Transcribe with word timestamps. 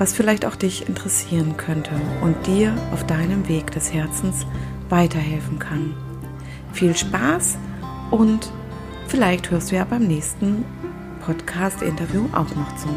was 0.00 0.14
vielleicht 0.14 0.46
auch 0.46 0.56
dich 0.56 0.88
interessieren 0.88 1.58
könnte 1.58 1.90
und 2.22 2.46
dir 2.46 2.74
auf 2.90 3.06
deinem 3.06 3.46
Weg 3.50 3.70
des 3.72 3.92
Herzens 3.92 4.46
weiterhelfen 4.88 5.58
kann. 5.58 5.94
Viel 6.72 6.96
Spaß 6.96 7.58
und 8.10 8.50
vielleicht 9.08 9.50
hörst 9.50 9.70
du 9.70 9.76
ja 9.76 9.84
beim 9.84 10.06
nächsten 10.06 10.64
Podcast-Interview 11.20 12.24
auch 12.32 12.48
noch 12.56 12.74
zu. 12.76 12.88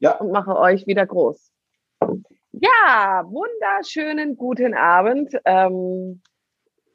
Ja. 0.00 0.16
Und 0.16 0.32
mache 0.32 0.56
euch 0.56 0.88
wieder 0.88 1.06
groß. 1.06 1.52
Ja, 2.50 3.22
wunderschönen 3.28 4.36
guten 4.36 4.74
Abend. 4.74 5.32
Ähm, 5.44 6.20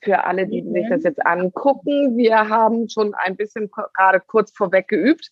für 0.04 0.24
alle, 0.24 0.48
die 0.48 0.64
sich 0.64 0.88
das 0.90 1.04
jetzt 1.04 1.26
angucken. 1.26 2.18
Wir 2.18 2.50
haben 2.50 2.90
schon 2.90 3.14
ein 3.14 3.36
bisschen 3.36 3.70
gerade 3.72 4.20
kurz 4.20 4.52
vorweg 4.52 4.88
geübt. 4.88 5.32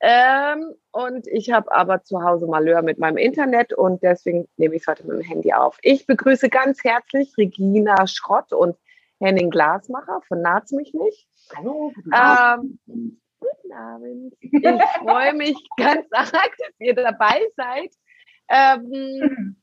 Ähm, 0.00 0.74
und 0.92 1.26
ich 1.26 1.50
habe 1.50 1.72
aber 1.72 2.04
zu 2.04 2.22
Hause 2.22 2.46
Malheur 2.46 2.82
mit 2.82 2.98
meinem 2.98 3.16
Internet 3.16 3.72
und 3.72 4.02
deswegen 4.02 4.48
nehme 4.56 4.76
ich 4.76 4.82
es 4.82 4.86
heute 4.86 5.04
mit 5.06 5.18
dem 5.18 5.24
Handy 5.24 5.52
auf. 5.52 5.78
Ich 5.82 6.06
begrüße 6.06 6.48
ganz 6.48 6.84
herzlich 6.84 7.36
Regina 7.36 8.06
Schrott 8.06 8.52
und 8.52 8.76
Henning 9.20 9.50
Glasmacher 9.50 10.20
von 10.28 10.40
Naht's 10.40 10.70
mich 10.70 10.94
nicht. 10.94 11.28
Hallo, 11.56 11.90
guten 11.94 12.12
Abend. 12.12 12.78
Ähm, 12.86 13.20
guten 13.40 13.72
Abend. 13.72 14.34
Ich 14.40 14.62
freue 15.00 15.34
mich 15.34 15.56
ganz 15.76 16.06
arg, 16.12 16.32
dass 16.58 16.74
ihr 16.78 16.94
dabei 16.94 17.40
seid. 17.56 17.92
Ähm, 18.48 19.56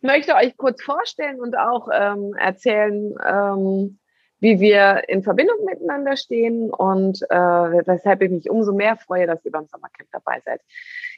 möchte 0.00 0.34
euch 0.34 0.56
kurz 0.56 0.82
vorstellen 0.82 1.40
und 1.40 1.56
auch 1.58 1.88
ähm, 1.92 2.34
erzählen, 2.38 3.14
ähm, 3.26 3.99
wie 4.40 4.58
wir 4.58 5.02
in 5.08 5.22
Verbindung 5.22 5.64
miteinander 5.64 6.16
stehen 6.16 6.70
und 6.70 7.22
äh, 7.30 7.36
weshalb 7.36 8.22
ich 8.22 8.30
mich 8.30 8.50
umso 8.50 8.72
mehr 8.72 8.96
freue, 8.96 9.26
dass 9.26 9.44
ihr 9.44 9.52
beim 9.52 9.66
Sommercamp 9.66 10.08
dabei 10.12 10.40
seid. 10.44 10.60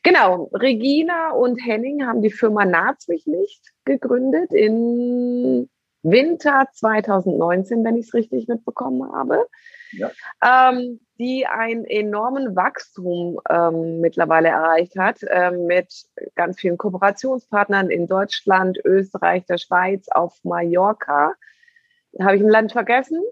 Genau, 0.03 0.51
Regina 0.53 1.31
und 1.31 1.65
Henning 1.65 2.05
haben 2.05 2.23
die 2.23 2.33
Firma 2.33 2.65
Naht's 2.65 3.07
mich 3.07 3.27
nicht 3.27 3.73
gegründet 3.85 4.53
in 4.53 5.71
Winter 6.03 6.67
2019, 6.73 7.85
wenn 7.85 7.97
ich 7.97 8.07
es 8.07 8.15
richtig 8.15 8.49
mitbekommen 8.49 9.13
habe. 9.13 9.47
Ja. 9.93 10.11
Ähm, 10.43 11.01
die 11.19 11.47
einen 11.47 11.85
enormen 11.85 12.57
Wachstum 12.57 13.39
ähm, 13.49 14.01
mittlerweile 14.01 14.49
erreicht 14.49 14.97
hat, 14.99 15.21
ähm, 15.29 15.67
mit 15.67 15.93
ganz 16.35 16.59
vielen 16.59 16.79
Kooperationspartnern 16.79 17.91
in 17.91 18.09
Deutschland, 18.09 18.79
Österreich, 18.85 19.45
der 19.47 19.59
Schweiz, 19.59 20.09
auf 20.09 20.43
Mallorca. 20.43 21.35
Habe 22.21 22.37
ich 22.37 22.43
ein 22.43 22.49
Land 22.49 22.73
vergessen? 22.73 23.23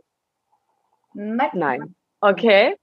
Nein. 1.14 1.50
Nein. 1.52 1.94
Okay. 2.20 2.76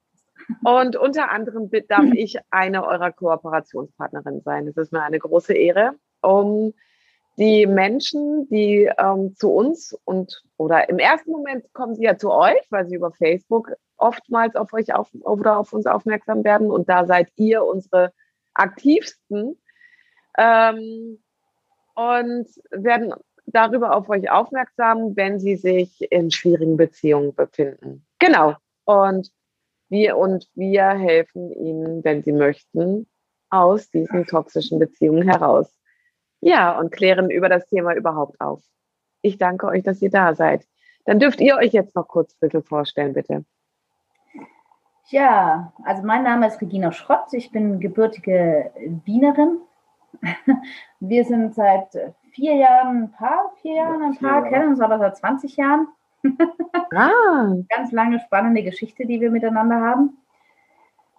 Und 0.63 0.95
unter 0.95 1.31
anderem 1.31 1.69
darf 1.87 2.05
ich 2.13 2.37
eine 2.51 2.85
eurer 2.85 3.11
Kooperationspartnerin 3.11 4.41
sein. 4.41 4.67
Es 4.67 4.77
ist 4.77 4.93
mir 4.93 5.01
eine 5.01 5.19
große 5.19 5.53
Ehre, 5.53 5.95
um 6.21 6.73
die 7.37 7.67
Menschen, 7.67 8.47
die 8.49 8.89
ähm, 8.97 9.35
zu 9.35 9.51
uns 9.51 9.97
und 10.05 10.43
oder 10.57 10.89
im 10.89 10.97
ersten 10.97 11.31
Moment 11.31 11.71
kommen 11.73 11.95
sie 11.95 12.03
ja 12.03 12.17
zu 12.17 12.31
euch, 12.31 12.65
weil 12.71 12.87
sie 12.87 12.95
über 12.95 13.11
Facebook 13.11 13.73
oftmals 13.97 14.55
auf 14.55 14.73
euch 14.73 14.93
auf, 14.93 15.09
oder 15.21 15.57
auf 15.57 15.73
uns 15.73 15.85
aufmerksam 15.85 16.43
werden 16.43 16.71
und 16.71 16.89
da 16.89 17.05
seid 17.05 17.29
ihr 17.35 17.63
unsere 17.63 18.11
aktivsten 18.53 19.59
ähm, 20.37 21.19
und 21.93 22.47
werden 22.71 23.13
darüber 23.47 23.95
auf 23.95 24.09
euch 24.09 24.29
aufmerksam, 24.29 25.15
wenn 25.15 25.39
sie 25.39 25.55
sich 25.55 26.11
in 26.11 26.31
schwierigen 26.31 26.77
Beziehungen 26.77 27.33
befinden. 27.33 28.05
Genau. 28.19 28.55
Und 28.85 29.31
wir 29.89 30.17
und 30.17 30.47
wir 30.53 30.89
helfen 30.89 31.51
ihnen, 31.51 32.03
wenn 32.03 32.23
sie 32.23 32.33
möchten, 32.33 33.07
aus 33.49 33.89
diesen 33.89 34.25
toxischen 34.25 34.79
Beziehungen 34.79 35.27
heraus. 35.27 35.73
Ja, 36.41 36.77
und 36.77 36.91
klären 36.91 37.29
über 37.29 37.49
das 37.49 37.67
Thema 37.67 37.95
überhaupt 37.95 38.39
auf. 38.41 38.61
Ich 39.21 39.37
danke 39.37 39.67
euch, 39.67 39.83
dass 39.83 40.01
ihr 40.01 40.11
da 40.11 40.35
seid. 40.35 40.67
Dann 41.05 41.19
dürft 41.19 41.39
ihr 41.39 41.55
euch 41.55 41.71
jetzt 41.71 41.95
noch 41.95 42.07
kurz 42.07 42.35
ein 42.41 42.63
vorstellen, 42.63 43.13
bitte. 43.13 43.45
Ja, 45.09 45.71
also 45.85 46.03
mein 46.03 46.23
Name 46.23 46.47
ist 46.47 46.61
Regina 46.61 46.91
Schrott. 46.91 47.31
Ich 47.31 47.51
bin 47.51 47.79
gebürtige 47.79 48.71
Wienerin. 49.05 49.59
Wir 50.99 51.23
sind 51.23 51.55
seit 51.55 51.95
vier 52.37 52.55
Jahren 52.55 53.03
ein 53.03 53.11
Paar, 53.11 53.51
vier 53.63 53.75
Jahren 53.77 54.03
ein 54.03 54.17
Paar, 54.17 54.47
kennen 54.47 54.69
uns 54.69 54.79
aber 54.79 54.99
seit 54.99 55.17
20 55.17 55.57
Jahren. 55.57 55.87
ah. 56.95 57.55
Ganz 57.67 57.91
lange 57.91 58.19
spannende 58.19 58.61
Geschichte, 58.61 59.07
die 59.07 59.19
wir 59.19 59.31
miteinander 59.31 59.81
haben. 59.81 60.17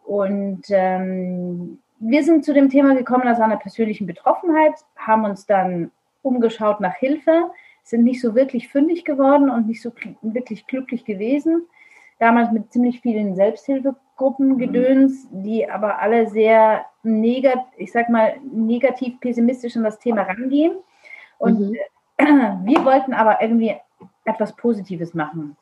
Und 0.04 0.62
ähm, 0.68 1.80
wir 1.98 2.22
sind 2.22 2.44
zu 2.44 2.54
dem 2.54 2.70
Thema 2.70 2.94
gekommen 2.94 3.26
aus 3.26 3.40
einer 3.40 3.56
persönlichen 3.56 4.06
Betroffenheit, 4.06 4.74
haben 4.96 5.24
uns 5.24 5.44
dann 5.44 5.90
umgeschaut 6.22 6.80
nach 6.80 6.94
Hilfe, 6.94 7.50
sind 7.82 8.04
nicht 8.04 8.20
so 8.20 8.36
wirklich 8.36 8.68
fündig 8.68 9.04
geworden 9.04 9.50
und 9.50 9.66
nicht 9.66 9.82
so 9.82 9.90
wirklich 10.22 10.68
glücklich 10.68 11.04
gewesen. 11.04 11.62
Damals 12.20 12.52
mit 12.52 12.72
ziemlich 12.72 13.00
vielen 13.00 13.34
Selbsthilfegruppen 13.34 14.50
mhm. 14.50 14.58
gedöns, 14.58 15.26
die 15.32 15.68
aber 15.68 15.98
alle 15.98 16.28
sehr 16.28 16.84
negativ, 17.02 17.64
ich 17.76 17.90
sag 17.90 18.08
mal, 18.08 18.36
negativ 18.52 19.18
pessimistisch 19.20 19.76
an 19.76 19.84
das 19.84 19.98
Thema 19.98 20.22
rangehen. 20.22 20.76
Und 21.38 21.60
mhm. 21.60 21.76
wir 22.64 22.84
wollten 22.84 23.14
aber 23.14 23.40
irgendwie 23.40 23.74
etwas 24.24 24.54
Positives 24.54 25.14
machen. 25.14 25.56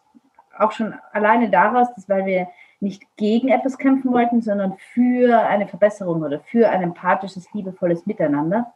Auch 0.58 0.72
schon 0.72 0.94
alleine 1.12 1.50
daraus, 1.50 1.94
dass 1.94 2.08
weil 2.08 2.26
wir 2.26 2.48
nicht 2.80 3.02
gegen 3.16 3.48
etwas 3.48 3.78
kämpfen 3.78 4.12
wollten, 4.12 4.42
sondern 4.42 4.76
für 4.92 5.38
eine 5.38 5.66
Verbesserung 5.66 6.22
oder 6.22 6.40
für 6.40 6.68
ein 6.68 6.82
empathisches, 6.82 7.52
liebevolles 7.52 8.06
Miteinander. 8.06 8.72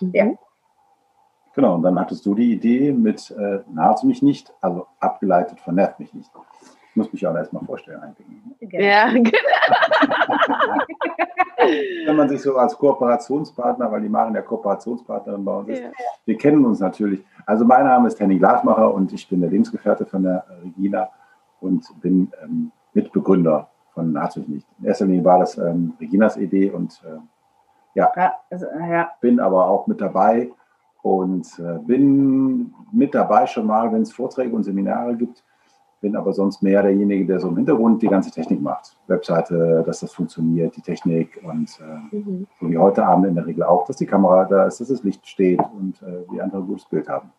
Mhm. 0.00 0.10
Ja. 0.14 0.26
Genau, 1.54 1.74
und 1.74 1.82
dann 1.82 1.98
hattest 1.98 2.24
du 2.24 2.34
die 2.34 2.52
Idee 2.52 2.92
mit 2.92 3.30
äh, 3.32 3.60
nahezu 3.72 4.06
mich 4.06 4.22
nicht, 4.22 4.52
also 4.60 4.86
abgeleitet 5.00 5.58
von 5.60 5.74
nervt 5.74 5.98
mich 5.98 6.14
nicht. 6.14 6.30
Ich 6.90 6.96
muss 6.96 7.12
mich 7.12 7.26
auch 7.26 7.34
erstmal 7.34 7.64
vorstellen 7.64 8.00
eigentlich. 8.00 8.26
Ja, 8.72 9.08
genau. 9.12 9.30
Wenn 11.58 12.16
man 12.16 12.28
sich 12.28 12.40
so 12.40 12.56
als 12.56 12.76
Kooperationspartner, 12.78 13.90
weil 13.90 14.02
die 14.02 14.08
machen 14.08 14.34
ja 14.34 14.42
Kooperationspartnerin 14.42 15.44
bei 15.44 15.56
uns 15.56 15.68
ist, 15.68 15.82
ja. 15.82 15.90
wir 16.24 16.36
kennen 16.36 16.64
uns 16.64 16.80
natürlich. 16.80 17.24
Also 17.46 17.64
mein 17.64 17.84
Name 17.84 18.08
ist 18.08 18.20
Henning 18.20 18.38
Glasmacher 18.38 18.94
und 18.94 19.12
ich 19.12 19.28
bin 19.28 19.40
der 19.40 19.50
Lebensgefährte 19.50 20.06
von 20.06 20.22
der 20.22 20.44
Regina 20.62 21.08
und 21.60 21.84
bin 22.00 22.30
ähm, 22.42 22.70
Mitbegründer 22.94 23.68
von 23.92 24.12
Nazis 24.12 24.46
nicht. 24.46 24.66
In 24.78 24.86
erster 24.86 25.06
Linie 25.06 25.24
war 25.24 25.40
das 25.40 25.58
ähm, 25.58 25.94
Reginas 26.00 26.36
Idee 26.36 26.70
und 26.70 27.00
äh, 27.04 27.18
ja, 27.94 28.12
ja, 28.14 28.34
also, 28.50 28.66
ja, 28.88 29.10
bin 29.20 29.40
aber 29.40 29.66
auch 29.66 29.88
mit 29.88 30.00
dabei 30.00 30.50
und 31.02 31.46
äh, 31.58 31.78
bin 31.84 32.72
mit 32.92 33.14
dabei 33.14 33.46
schon 33.46 33.66
mal, 33.66 33.92
wenn 33.92 34.02
es 34.02 34.12
Vorträge 34.12 34.54
und 34.54 34.62
Seminare 34.62 35.16
gibt 35.16 35.42
bin 36.00 36.16
aber 36.16 36.32
sonst 36.32 36.62
mehr 36.62 36.82
derjenige, 36.82 37.26
der 37.26 37.40
so 37.40 37.48
im 37.48 37.56
Hintergrund 37.56 38.02
die 38.02 38.08
ganze 38.08 38.30
Technik 38.30 38.60
macht. 38.60 38.96
Webseite, 39.06 39.82
dass 39.84 40.00
das 40.00 40.12
funktioniert, 40.12 40.76
die 40.76 40.82
Technik 40.82 41.40
und 41.42 41.78
äh, 41.80 42.16
mhm. 42.16 42.46
so 42.60 42.70
wie 42.70 42.78
heute 42.78 43.04
Abend 43.04 43.26
in 43.26 43.34
der 43.34 43.46
Regel 43.46 43.64
auch, 43.64 43.84
dass 43.86 43.96
die 43.96 44.06
Kamera 44.06 44.44
da 44.44 44.66
ist, 44.66 44.80
dass 44.80 44.88
das 44.88 45.02
Licht 45.02 45.26
steht 45.26 45.60
und 45.76 46.00
äh, 46.02 46.30
wir 46.30 46.44
einfach 46.44 46.58
ein 46.58 46.66
gutes 46.66 46.84
Bild 46.86 47.08
haben. 47.08 47.32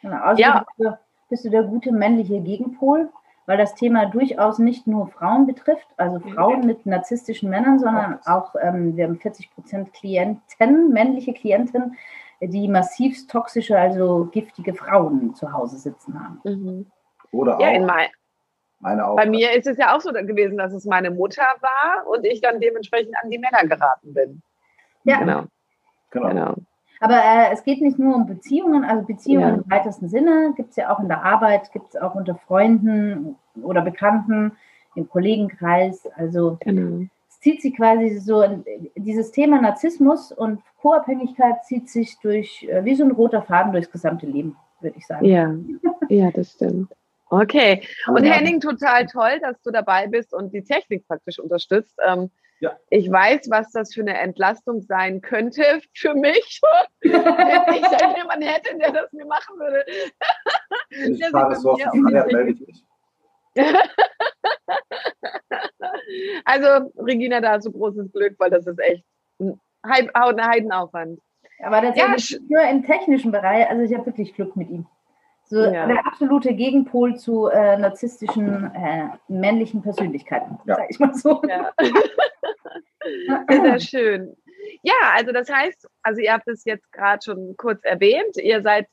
Genau, 0.00 0.16
also 0.16 0.42
ja. 0.42 0.64
bist, 0.76 0.78
du, 0.78 0.98
bist 1.28 1.44
du 1.44 1.50
der 1.50 1.64
gute 1.64 1.92
männliche 1.92 2.40
Gegenpol, 2.40 3.10
weil 3.46 3.58
das 3.58 3.74
Thema 3.74 4.06
durchaus 4.06 4.58
nicht 4.58 4.86
nur 4.86 5.08
Frauen 5.08 5.46
betrifft, 5.46 5.88
also 5.96 6.20
Frauen 6.20 6.66
mit 6.66 6.86
narzisstischen 6.86 7.50
Männern, 7.50 7.78
sondern 7.78 8.18
auch, 8.24 8.54
ähm, 8.60 8.96
wir 8.96 9.04
haben 9.04 9.18
40 9.18 9.52
Prozent 9.54 9.92
Klienten, 9.92 10.92
männliche 10.92 11.34
Klienten, 11.34 11.96
die 12.40 12.68
massivst 12.68 13.30
toxische, 13.30 13.78
also 13.78 14.28
giftige 14.32 14.74
Frauen 14.74 15.34
zu 15.34 15.52
Hause 15.52 15.76
sitzen 15.76 16.18
haben. 16.18 16.40
Mhm. 16.44 16.86
Oder 17.32 17.58
ja, 17.60 17.80
auch, 17.80 17.86
meine 18.78 19.06
Aufgabe. 19.06 19.26
Bei 19.26 19.30
mir 19.30 19.52
ist 19.52 19.66
es 19.66 19.78
ja 19.78 19.96
auch 19.96 20.00
so 20.00 20.12
gewesen, 20.12 20.58
dass 20.58 20.72
es 20.72 20.84
meine 20.84 21.10
Mutter 21.10 21.44
war 21.60 22.06
und 22.06 22.24
ich 22.24 22.40
dann 22.40 22.60
dementsprechend 22.60 23.14
an 23.22 23.30
die 23.30 23.38
Männer 23.38 23.66
geraten 23.66 24.12
bin. 24.12 24.42
Ja, 25.04 25.18
genau. 25.18 25.44
genau. 26.10 26.28
genau. 26.28 26.54
Aber 27.00 27.16
äh, 27.16 27.52
es 27.52 27.64
geht 27.64 27.80
nicht 27.80 27.98
nur 27.98 28.14
um 28.14 28.26
Beziehungen, 28.26 28.84
also 28.84 29.04
Beziehungen 29.04 29.48
ja. 29.48 29.54
im 29.54 29.70
weitesten 29.70 30.08
Sinne 30.08 30.52
gibt 30.56 30.70
es 30.70 30.76
ja 30.76 30.94
auch 30.94 31.00
in 31.00 31.08
der 31.08 31.24
Arbeit, 31.24 31.72
gibt 31.72 31.88
es 31.88 32.00
auch 32.00 32.14
unter 32.14 32.36
Freunden 32.36 33.36
oder 33.60 33.82
Bekannten, 33.82 34.52
im 34.94 35.08
Kollegenkreis. 35.08 36.06
Also 36.14 36.58
genau. 36.60 37.06
es 37.28 37.40
zieht 37.40 37.60
sich 37.62 37.76
quasi 37.76 38.18
so, 38.18 38.44
dieses 38.94 39.32
Thema 39.32 39.60
Narzissmus 39.60 40.30
und 40.30 40.60
Co-Abhängigkeit 40.80 41.64
zieht 41.64 41.88
sich 41.88 42.18
durch, 42.20 42.68
äh, 42.68 42.84
wie 42.84 42.94
so 42.94 43.04
ein 43.04 43.10
roter 43.10 43.42
Faden 43.42 43.72
durchs 43.72 43.90
gesamte 43.90 44.26
Leben, 44.26 44.56
würde 44.80 44.96
ich 44.96 45.06
sagen. 45.06 45.24
Ja, 45.24 45.54
ja 46.08 46.30
das 46.30 46.52
stimmt. 46.52 46.92
Okay. 47.32 47.82
Und 48.08 48.26
ja. 48.26 48.34
Henning, 48.34 48.60
total 48.60 49.06
toll, 49.06 49.40
dass 49.40 49.58
du 49.62 49.70
dabei 49.70 50.06
bist 50.06 50.34
und 50.34 50.52
die 50.52 50.62
Technik 50.62 51.08
praktisch 51.08 51.38
unterstützt. 51.38 51.98
Ähm, 52.06 52.30
ja. 52.60 52.76
Ich 52.90 53.10
weiß, 53.10 53.48
was 53.48 53.72
das 53.72 53.94
für 53.94 54.02
eine 54.02 54.18
Entlastung 54.18 54.82
sein 54.82 55.22
könnte 55.22 55.80
für 55.94 56.14
mich, 56.14 56.60
wenn 57.00 57.74
ich 57.74 57.88
dann 57.88 58.16
jemanden 58.16 58.46
hätte, 58.46 58.76
der 58.76 58.92
das 58.92 59.12
mir 59.12 59.24
machen 59.24 59.58
würde. 59.58 59.82
Ich 60.90 61.26
fahre 61.28 61.56
so 61.56 61.70
auf 61.70 61.78
die 61.78 62.02
Freiheit, 62.02 62.32
melde 62.32 62.50
ich 62.52 62.60
mich. 62.60 62.84
also, 66.44 66.92
Regina, 66.98 67.40
da 67.40 67.52
hast 67.52 67.64
du 67.64 67.72
großes 67.72 68.12
Glück, 68.12 68.34
weil 68.38 68.50
das 68.50 68.66
ist 68.66 68.78
echt 68.78 69.04
ein 69.38 69.58
Heidenaufwand. 69.86 71.18
Aber 71.64 71.80
das 71.80 71.96
ja, 71.96 72.12
ist 72.12 72.38
nur 72.50 72.62
im 72.62 72.84
technischen 72.84 73.32
Bereich, 73.32 73.68
also 73.70 73.82
ich 73.82 73.94
habe 73.94 74.04
wirklich 74.04 74.34
Glück 74.34 74.54
mit 74.54 74.68
ihm. 74.68 74.86
So 75.52 75.60
ja. 75.60 75.86
der 75.86 76.06
absolute 76.06 76.54
Gegenpol 76.54 77.16
zu 77.16 77.48
äh, 77.48 77.76
narzisstischen 77.76 78.72
äh, 78.74 79.08
männlichen 79.28 79.82
Persönlichkeiten, 79.82 80.58
ja. 80.64 80.76
sag 80.76 80.86
ich 80.88 80.98
mal 80.98 81.12
so. 81.14 81.42
Ja. 81.46 81.70
Sehr 83.50 83.78
schön. 83.78 84.34
Ja, 84.82 84.94
also 85.14 85.30
das 85.30 85.52
heißt, 85.52 85.86
also 86.02 86.22
ihr 86.22 86.32
habt 86.32 86.48
es 86.48 86.64
jetzt 86.64 86.90
gerade 86.90 87.22
schon 87.22 87.54
kurz 87.58 87.84
erwähnt, 87.84 88.38
ihr 88.38 88.62
seid, 88.62 88.86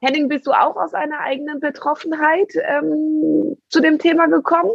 Henning, 0.00 0.26
bist 0.26 0.48
du 0.48 0.50
auch 0.50 0.74
aus 0.74 0.94
einer 0.94 1.20
eigenen 1.20 1.60
Betroffenheit 1.60 2.54
ähm, 2.56 3.56
zu 3.68 3.80
dem 3.80 4.00
Thema 4.00 4.26
gekommen? 4.26 4.72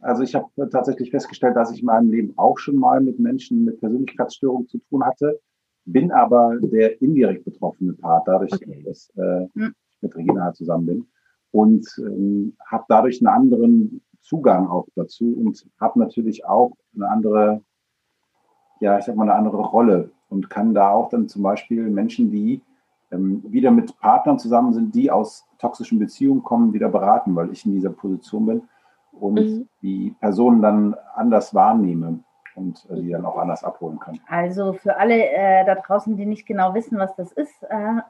Also 0.00 0.22
ich 0.22 0.34
habe 0.34 0.48
tatsächlich 0.70 1.10
festgestellt, 1.10 1.54
dass 1.54 1.70
ich 1.70 1.80
in 1.80 1.86
meinem 1.86 2.10
Leben 2.10 2.32
auch 2.38 2.56
schon 2.56 2.76
mal 2.76 3.02
mit 3.02 3.18
Menschen 3.18 3.62
mit 3.66 3.78
Persönlichkeitsstörungen 3.78 4.68
zu 4.68 4.78
tun 4.88 5.04
hatte, 5.04 5.38
bin 5.84 6.10
aber 6.10 6.56
der 6.62 7.02
indirekt 7.02 7.44
betroffene 7.44 7.92
Part, 7.92 8.26
dadurch, 8.26 8.54
okay. 8.54 8.82
dass 8.86 9.10
äh, 9.18 9.46
hm 9.54 9.74
mit 10.00 10.16
Regina 10.16 10.52
zusammen 10.52 10.86
bin 10.86 11.06
und 11.52 11.86
ähm, 11.98 12.56
habe 12.66 12.84
dadurch 12.88 13.20
einen 13.20 13.34
anderen 13.34 14.02
Zugang 14.20 14.68
auch 14.68 14.86
dazu 14.94 15.34
und 15.36 15.66
habe 15.80 15.98
natürlich 15.98 16.44
auch 16.44 16.72
eine 16.94 17.08
andere, 17.08 17.62
ja, 18.80 18.98
ich 18.98 19.04
sag 19.04 19.16
mal, 19.16 19.24
eine 19.24 19.34
andere 19.34 19.58
Rolle 19.58 20.10
und 20.28 20.50
kann 20.50 20.74
da 20.74 20.90
auch 20.90 21.08
dann 21.08 21.28
zum 21.28 21.42
Beispiel 21.42 21.88
Menschen, 21.88 22.30
die 22.30 22.62
ähm, 23.10 23.42
wieder 23.46 23.70
mit 23.70 23.98
Partnern 23.98 24.38
zusammen 24.38 24.72
sind, 24.72 24.94
die 24.94 25.10
aus 25.10 25.46
toxischen 25.58 25.98
Beziehungen 25.98 26.42
kommen, 26.42 26.72
wieder 26.72 26.88
beraten, 26.88 27.34
weil 27.34 27.50
ich 27.50 27.66
in 27.66 27.72
dieser 27.72 27.90
Position 27.90 28.46
bin 28.46 28.62
und 29.12 29.34
mhm. 29.34 29.68
die 29.82 30.14
Personen 30.20 30.62
dann 30.62 30.94
anders 31.14 31.54
wahrnehme 31.54 32.20
und 32.54 32.86
äh, 32.90 33.00
die 33.00 33.10
dann 33.10 33.24
auch 33.24 33.38
anders 33.38 33.64
abholen 33.64 33.98
kann. 33.98 34.20
Also 34.28 34.72
für 34.72 34.96
alle 34.96 35.30
äh, 35.30 35.64
da 35.64 35.74
draußen, 35.74 36.16
die 36.16 36.26
nicht 36.26 36.46
genau 36.46 36.74
wissen, 36.74 36.98
was 36.98 37.14
das 37.16 37.32
ist, 37.32 37.62
äh, 37.64 38.02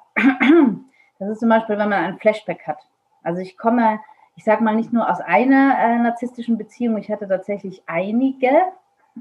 Das 1.21 1.29
ist 1.29 1.41
zum 1.41 1.51
Beispiel, 1.51 1.79
wenn 1.79 1.91
man 1.91 2.03
ein 2.03 2.19
Flashback 2.19 2.67
hat. 2.67 2.79
Also 3.23 3.43
ich 3.43 3.59
komme, 3.59 4.01
ich 4.37 4.45
sage 4.45 4.65
mal 4.65 4.75
nicht 4.75 4.93
nur 4.93 5.09
aus 5.09 5.21
einer 5.21 5.77
äh, 5.79 5.99
narzisstischen 5.99 6.57
Beziehung, 6.57 6.97
ich 6.97 7.11
hatte 7.11 7.29
tatsächlich 7.29 7.83
einige, 7.87 8.51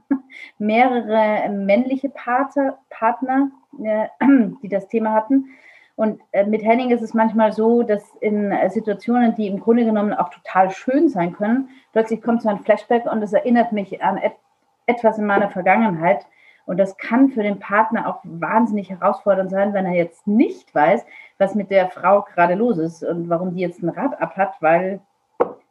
mehrere 0.57 1.49
männliche 1.49 2.07
Pater, 2.09 2.79
Partner, 2.89 3.51
äh, 3.83 4.07
die 4.63 4.69
das 4.69 4.87
Thema 4.87 5.11
hatten. 5.11 5.49
Und 5.97 6.21
äh, 6.31 6.45
mit 6.45 6.63
Henning 6.63 6.91
ist 6.91 7.01
es 7.01 7.13
manchmal 7.13 7.51
so, 7.51 7.83
dass 7.83 8.15
in 8.21 8.53
äh, 8.53 8.69
Situationen, 8.69 9.35
die 9.35 9.47
im 9.47 9.59
Grunde 9.59 9.83
genommen 9.83 10.13
auch 10.13 10.29
total 10.29 10.71
schön 10.71 11.09
sein 11.09 11.33
können, 11.33 11.67
plötzlich 11.91 12.21
kommt 12.21 12.43
so 12.43 12.47
ein 12.47 12.59
Flashback 12.59 13.11
und 13.11 13.21
es 13.21 13.33
erinnert 13.33 13.73
mich 13.73 14.01
an 14.01 14.17
et 14.17 14.31
etwas 14.85 15.19
in 15.19 15.25
meiner 15.25 15.49
Vergangenheit, 15.49 16.25
und 16.69 16.77
das 16.77 16.97
kann 16.97 17.29
für 17.29 17.41
den 17.41 17.57
Partner 17.57 18.07
auch 18.07 18.19
wahnsinnig 18.23 18.91
herausfordernd 18.91 19.49
sein, 19.49 19.73
wenn 19.73 19.87
er 19.87 19.95
jetzt 19.95 20.27
nicht 20.27 20.75
weiß, 20.75 21.03
was 21.39 21.55
mit 21.55 21.71
der 21.71 21.89
Frau 21.89 22.21
gerade 22.21 22.53
los 22.53 22.77
ist 22.77 23.03
und 23.03 23.27
warum 23.27 23.55
die 23.55 23.61
jetzt 23.61 23.81
ein 23.81 23.89
Rad 23.89 24.21
ab 24.21 24.37
hat, 24.37 24.53
weil 24.59 24.99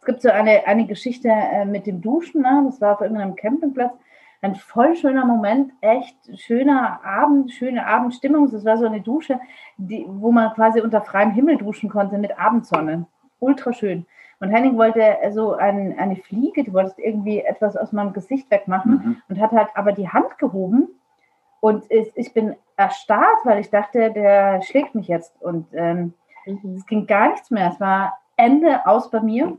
es 0.01 0.07
gibt 0.07 0.23
so 0.23 0.29
eine, 0.29 0.67
eine 0.67 0.87
Geschichte 0.87 1.29
äh, 1.29 1.65
mit 1.67 1.87
dem 1.87 2.01
Duschen, 2.01 2.43
ne? 2.43 2.65
das 2.67 2.81
war 2.81 2.95
auf 2.95 3.01
irgendeinem 3.01 3.37
Campingplatz. 3.37 3.93
Ein 4.43 4.57
voll 4.57 4.97
schöner 4.97 5.25
Moment, 5.25 5.71
echt 5.83 6.17
schöner 6.35 6.99
Abend, 7.05 7.53
schöne 7.53 7.87
Abendstimmung. 7.87 8.51
Das 8.51 8.65
war 8.65 8.77
so 8.77 8.87
eine 8.87 9.01
Dusche, 9.01 9.39
die, 9.77 10.05
wo 10.09 10.33
man 10.33 10.53
quasi 10.55 10.81
unter 10.81 11.01
freiem 11.01 11.31
Himmel 11.31 11.59
duschen 11.59 11.91
konnte 11.91 12.19
mit 12.19 12.37
Abendsonne. 12.37 13.07
Ultra 13.39 13.73
schön. 13.73 14.05
Und 14.41 14.51
Henning 14.51 14.77
wollte 14.79 15.17
so 15.33 15.55
ein, 15.55 15.99
eine 15.99 16.17
Fliege, 16.17 16.63
die 16.63 16.73
wollte 16.73 17.01
irgendwie 17.03 17.41
etwas 17.41 17.77
aus 17.77 17.93
meinem 17.93 18.13
Gesicht 18.13 18.51
wegmachen 18.51 18.93
mhm. 18.93 19.23
und 19.29 19.41
hat 19.41 19.51
halt 19.51 19.69
aber 19.75 19.93
die 19.93 20.09
Hand 20.09 20.39
gehoben. 20.39 20.89
Und 21.61 21.91
ich, 21.91 22.13
ich 22.15 22.33
bin 22.33 22.55
erstarrt, 22.77 23.45
weil 23.45 23.59
ich 23.59 23.71
dachte, 23.71 24.13
der 24.13 24.63
schlägt 24.63 24.95
mich 24.95 25.09
jetzt. 25.09 25.41
Und 25.43 25.67
ähm, 25.73 26.15
mhm. 26.47 26.77
es 26.77 26.87
ging 26.87 27.07
gar 27.07 27.31
nichts 27.31 27.51
mehr. 27.51 27.71
Es 27.73 27.81
war 27.81 28.19
Ende 28.37 28.87
aus 28.87 29.11
bei 29.11 29.21
mir. 29.21 29.59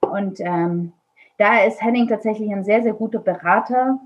Und 0.00 0.40
ähm, 0.40 0.92
da 1.38 1.62
ist 1.64 1.82
Henning 1.82 2.08
tatsächlich 2.08 2.50
ein 2.50 2.64
sehr, 2.64 2.82
sehr 2.82 2.94
guter 2.94 3.20
Berater 3.20 4.00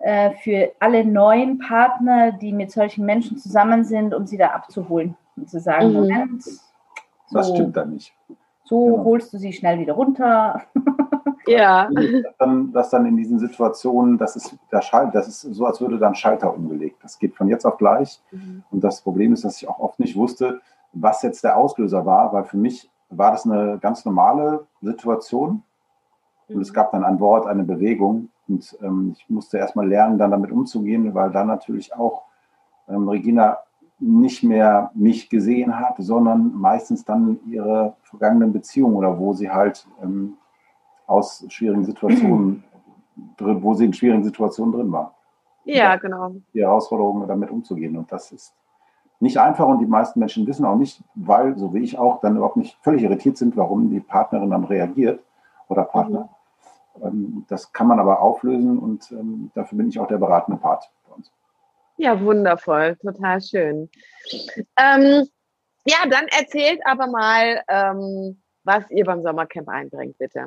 äh, 0.00 0.32
für 0.42 0.72
alle 0.80 1.04
neuen 1.04 1.58
Partner, 1.58 2.32
die 2.32 2.52
mit 2.52 2.72
solchen 2.72 3.04
Menschen 3.04 3.36
zusammen 3.36 3.84
sind, 3.84 4.14
um 4.14 4.26
sie 4.26 4.36
da 4.36 4.48
abzuholen 4.48 5.16
und 5.36 5.48
zu 5.48 5.60
sagen, 5.60 5.88
mhm. 5.88 5.94
Moment, 5.94 6.42
so, 6.42 6.60
was 7.30 7.50
stimmt 7.50 7.76
da 7.76 7.84
nicht? 7.84 8.14
So 8.68 8.84
genau. 8.84 9.04
holst 9.04 9.32
du 9.32 9.38
sie 9.38 9.52
schnell 9.54 9.78
wieder 9.78 9.94
runter. 9.94 10.62
ja. 11.46 11.88
Dann, 12.38 12.70
dass 12.72 12.90
dann 12.90 13.06
in 13.06 13.16
diesen 13.16 13.38
Situationen, 13.38 14.18
das 14.18 14.36
ist 14.36 14.56
der 14.70 14.82
Schalt, 14.82 15.14
das 15.14 15.26
ist 15.26 15.40
so, 15.40 15.64
als 15.64 15.80
würde 15.80 15.98
dann 15.98 16.14
Schalter 16.14 16.54
umgelegt. 16.54 16.98
Das 17.02 17.18
geht 17.18 17.34
von 17.34 17.48
jetzt 17.48 17.64
auf 17.64 17.78
gleich. 17.78 18.20
Mhm. 18.30 18.62
Und 18.70 18.84
das 18.84 19.00
Problem 19.00 19.32
ist, 19.32 19.44
dass 19.44 19.56
ich 19.56 19.68
auch 19.68 19.78
oft 19.78 19.98
nicht 19.98 20.16
wusste, 20.16 20.60
was 20.92 21.22
jetzt 21.22 21.44
der 21.44 21.56
Auslöser 21.56 22.04
war, 22.04 22.32
weil 22.34 22.44
für 22.44 22.58
mich 22.58 22.90
war 23.08 23.30
das 23.30 23.46
eine 23.46 23.78
ganz 23.78 24.04
normale 24.04 24.66
Situation. 24.82 25.62
Und 26.48 26.56
mhm. 26.56 26.60
es 26.60 26.74
gab 26.74 26.92
dann 26.92 27.04
ein 27.04 27.20
Wort, 27.20 27.46
eine 27.46 27.64
Bewegung. 27.64 28.28
Und 28.48 28.76
ähm, 28.82 29.14
ich 29.16 29.30
musste 29.30 29.56
erstmal 29.56 29.88
lernen, 29.88 30.18
dann 30.18 30.30
damit 30.30 30.52
umzugehen, 30.52 31.14
weil 31.14 31.30
dann 31.30 31.46
natürlich 31.46 31.94
auch 31.94 32.24
ähm, 32.86 33.08
Regina 33.08 33.58
nicht 34.00 34.42
mehr 34.42 34.90
mich 34.94 35.28
gesehen 35.28 35.78
hat, 35.78 35.96
sondern 35.98 36.54
meistens 36.54 37.04
dann 37.04 37.40
ihre 37.46 37.94
vergangenen 38.02 38.52
Beziehungen 38.52 38.94
oder 38.94 39.18
wo 39.18 39.32
sie 39.32 39.50
halt 39.50 39.86
ähm, 40.02 40.34
aus 41.06 41.44
schwierigen 41.48 41.84
Situationen 41.84 42.64
drin, 43.36 43.62
wo 43.62 43.74
sie 43.74 43.86
in 43.86 43.92
schwierigen 43.92 44.24
Situationen 44.24 44.72
drin 44.72 44.92
war. 44.92 45.14
Ja, 45.64 45.96
genau. 45.96 46.34
Die 46.54 46.62
Herausforderungen 46.62 47.28
damit 47.28 47.50
umzugehen. 47.50 47.96
Und 47.96 48.10
das 48.10 48.32
ist 48.32 48.54
nicht 49.20 49.38
einfach 49.38 49.66
und 49.66 49.80
die 49.80 49.86
meisten 49.86 50.20
Menschen 50.20 50.46
wissen 50.46 50.64
auch 50.64 50.76
nicht, 50.76 51.02
weil, 51.14 51.58
so 51.58 51.74
wie 51.74 51.80
ich 51.80 51.98
auch, 51.98 52.20
dann 52.20 52.36
überhaupt 52.36 52.56
nicht 52.56 52.78
völlig 52.82 53.02
irritiert 53.02 53.36
sind, 53.36 53.56
warum 53.56 53.90
die 53.90 54.00
Partnerin 54.00 54.50
dann 54.50 54.64
reagiert 54.64 55.20
oder 55.68 55.82
Partner. 55.82 56.28
Mhm. 56.96 57.06
Ähm, 57.06 57.44
das 57.48 57.72
kann 57.72 57.88
man 57.88 57.98
aber 57.98 58.22
auflösen 58.22 58.78
und 58.78 59.10
ähm, 59.12 59.50
dafür 59.54 59.78
bin 59.78 59.88
ich 59.88 59.98
auch 59.98 60.06
der 60.06 60.18
beratende 60.18 60.60
Part. 60.60 60.90
Ja, 62.00 62.20
wundervoll, 62.20 62.96
total 63.02 63.40
schön. 63.40 63.90
Ähm, 64.78 65.28
ja, 65.84 65.96
dann 66.08 66.26
erzählt 66.28 66.80
aber 66.84 67.08
mal, 67.08 67.60
ähm, 67.66 68.40
was 68.62 68.88
ihr 68.90 69.04
beim 69.04 69.20
Sommercamp 69.20 69.68
einbringt, 69.68 70.16
bitte. 70.16 70.46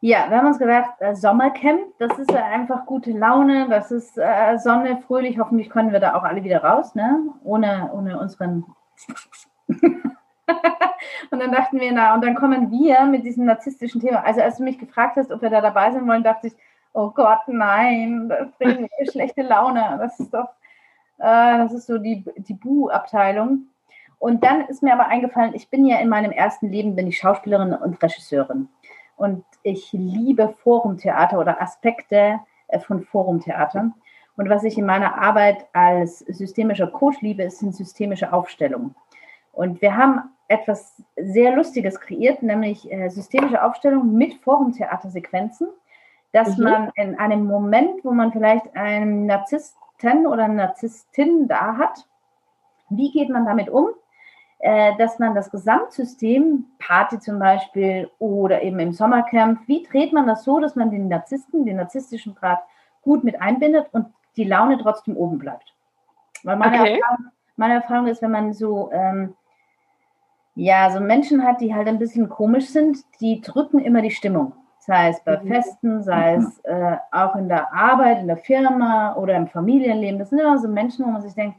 Ja, 0.00 0.30
wir 0.30 0.38
haben 0.38 0.46
uns 0.46 0.58
gedacht, 0.58 0.92
äh, 1.00 1.16
Sommercamp, 1.16 1.98
das 1.98 2.16
ist 2.16 2.30
ja 2.30 2.44
einfach 2.44 2.86
gute 2.86 3.10
Laune, 3.10 3.68
das 3.68 3.90
ist 3.90 4.16
äh, 4.18 4.56
Sonne, 4.58 5.02
fröhlich, 5.06 5.38
hoffentlich 5.38 5.68
können 5.68 5.92
wir 5.92 5.98
da 5.98 6.14
auch 6.14 6.22
alle 6.22 6.44
wieder 6.44 6.62
raus, 6.62 6.94
ne? 6.94 7.34
Ohne, 7.42 7.90
ohne 7.92 8.18
unseren. 8.18 8.64
und 11.30 11.40
dann 11.40 11.50
dachten 11.50 11.80
wir, 11.80 11.90
na, 11.92 12.14
und 12.14 12.24
dann 12.24 12.36
kommen 12.36 12.70
wir 12.70 13.04
mit 13.06 13.24
diesem 13.24 13.46
narzisstischen 13.46 14.00
Thema. 14.00 14.24
Also, 14.24 14.40
als 14.42 14.58
du 14.58 14.62
mich 14.62 14.78
gefragt 14.78 15.16
hast, 15.16 15.32
ob 15.32 15.42
wir 15.42 15.50
da 15.50 15.60
dabei 15.60 15.90
sein 15.90 16.06
wollen, 16.06 16.22
dachte 16.22 16.46
ich, 16.46 16.54
oh 16.92 17.10
Gott, 17.10 17.40
nein, 17.46 18.28
das 18.28 18.50
bringt 18.58 18.80
mir 18.80 19.10
schlechte 19.10 19.42
Laune. 19.42 19.96
Das 19.98 20.18
ist 20.18 20.32
doch, 20.32 20.48
äh, 21.18 21.58
das 21.58 21.72
ist 21.72 21.86
so 21.86 21.98
die, 21.98 22.24
die 22.36 22.54
Bu-Abteilung. 22.54 23.66
Und 24.18 24.44
dann 24.44 24.66
ist 24.66 24.82
mir 24.82 24.92
aber 24.92 25.06
eingefallen, 25.06 25.54
ich 25.54 25.70
bin 25.70 25.86
ja 25.86 25.98
in 25.98 26.08
meinem 26.08 26.30
ersten 26.30 26.68
Leben, 26.68 26.94
bin 26.94 27.06
ich 27.06 27.18
Schauspielerin 27.18 27.72
und 27.72 28.02
Regisseurin. 28.02 28.68
Und 29.16 29.44
ich 29.62 29.92
liebe 29.92 30.54
Forumtheater 30.62 31.38
oder 31.38 31.60
Aspekte 31.60 32.40
äh, 32.68 32.80
von 32.80 33.02
Forumtheater. 33.02 33.92
Und 34.36 34.48
was 34.48 34.64
ich 34.64 34.78
in 34.78 34.86
meiner 34.86 35.20
Arbeit 35.20 35.66
als 35.72 36.20
systemischer 36.20 36.86
Coach 36.86 37.20
liebe, 37.20 37.50
sind 37.50 37.74
systemische 37.74 38.32
Aufstellungen. 38.32 38.94
Und 39.52 39.82
wir 39.82 39.96
haben 39.96 40.22
etwas 40.48 41.02
sehr 41.16 41.54
Lustiges 41.54 42.00
kreiert, 42.00 42.42
nämlich 42.42 42.90
äh, 42.90 43.08
systemische 43.08 43.62
Aufstellung 43.62 44.14
mit 44.16 44.34
Forumtheatersequenzen, 44.36 45.68
dass 46.32 46.56
mhm. 46.56 46.64
man 46.64 46.90
in 46.94 47.18
einem 47.18 47.44
Moment, 47.44 48.04
wo 48.04 48.12
man 48.12 48.32
vielleicht 48.32 48.76
einen 48.76 49.26
Narzissten 49.26 50.26
oder 50.26 50.44
eine 50.44 50.54
Narzisstin 50.54 51.48
da 51.48 51.76
hat, 51.76 52.06
wie 52.88 53.10
geht 53.10 53.28
man 53.28 53.44
damit 53.44 53.68
um? 53.68 53.88
Äh, 54.58 54.96
dass 54.98 55.18
man 55.18 55.34
das 55.34 55.50
Gesamtsystem, 55.50 56.66
Party 56.78 57.18
zum 57.18 57.38
Beispiel 57.38 58.10
oder 58.18 58.62
eben 58.62 58.78
im 58.78 58.92
Sommercamp, 58.92 59.66
wie 59.66 59.82
dreht 59.82 60.12
man 60.12 60.26
das 60.26 60.44
so, 60.44 60.60
dass 60.60 60.76
man 60.76 60.90
den 60.90 61.08
Narzissten, 61.08 61.64
den 61.64 61.76
narzisstischen 61.76 62.34
Grad 62.34 62.60
gut 63.02 63.24
mit 63.24 63.40
einbindet 63.40 63.86
und 63.92 64.06
die 64.36 64.44
Laune 64.44 64.76
trotzdem 64.78 65.16
oben 65.16 65.38
bleibt? 65.38 65.74
Weil 66.42 66.56
meine, 66.56 66.80
okay. 66.80 66.98
Erfahrung, 66.98 67.26
meine 67.56 67.74
Erfahrung 67.74 68.06
ist, 68.06 68.20
wenn 68.20 68.30
man 68.30 68.52
so 68.52 68.90
ähm, 68.92 69.34
ja, 70.54 70.90
so 70.90 71.00
Menschen 71.00 71.44
hat, 71.44 71.60
die 71.60 71.74
halt 71.74 71.88
ein 71.88 71.98
bisschen 71.98 72.28
komisch 72.28 72.68
sind, 72.68 72.98
die 73.20 73.40
drücken 73.40 73.78
immer 73.78 74.02
die 74.02 74.10
Stimmung. 74.10 74.52
Sei 74.80 75.10
es 75.10 75.20
bei 75.20 75.38
mhm. 75.38 75.48
Festen, 75.48 76.02
sei 76.02 76.36
es 76.36 76.58
äh, 76.64 76.96
auch 77.12 77.36
in 77.36 77.48
der 77.48 77.72
Arbeit, 77.72 78.20
in 78.20 78.26
der 78.26 78.38
Firma 78.38 79.14
oder 79.14 79.36
im 79.36 79.46
Familienleben. 79.46 80.18
Das 80.18 80.30
sind 80.30 80.38
immer 80.38 80.58
so 80.58 80.68
Menschen, 80.68 81.04
wo 81.04 81.10
man 81.10 81.22
sich 81.22 81.34
denkt, 81.34 81.56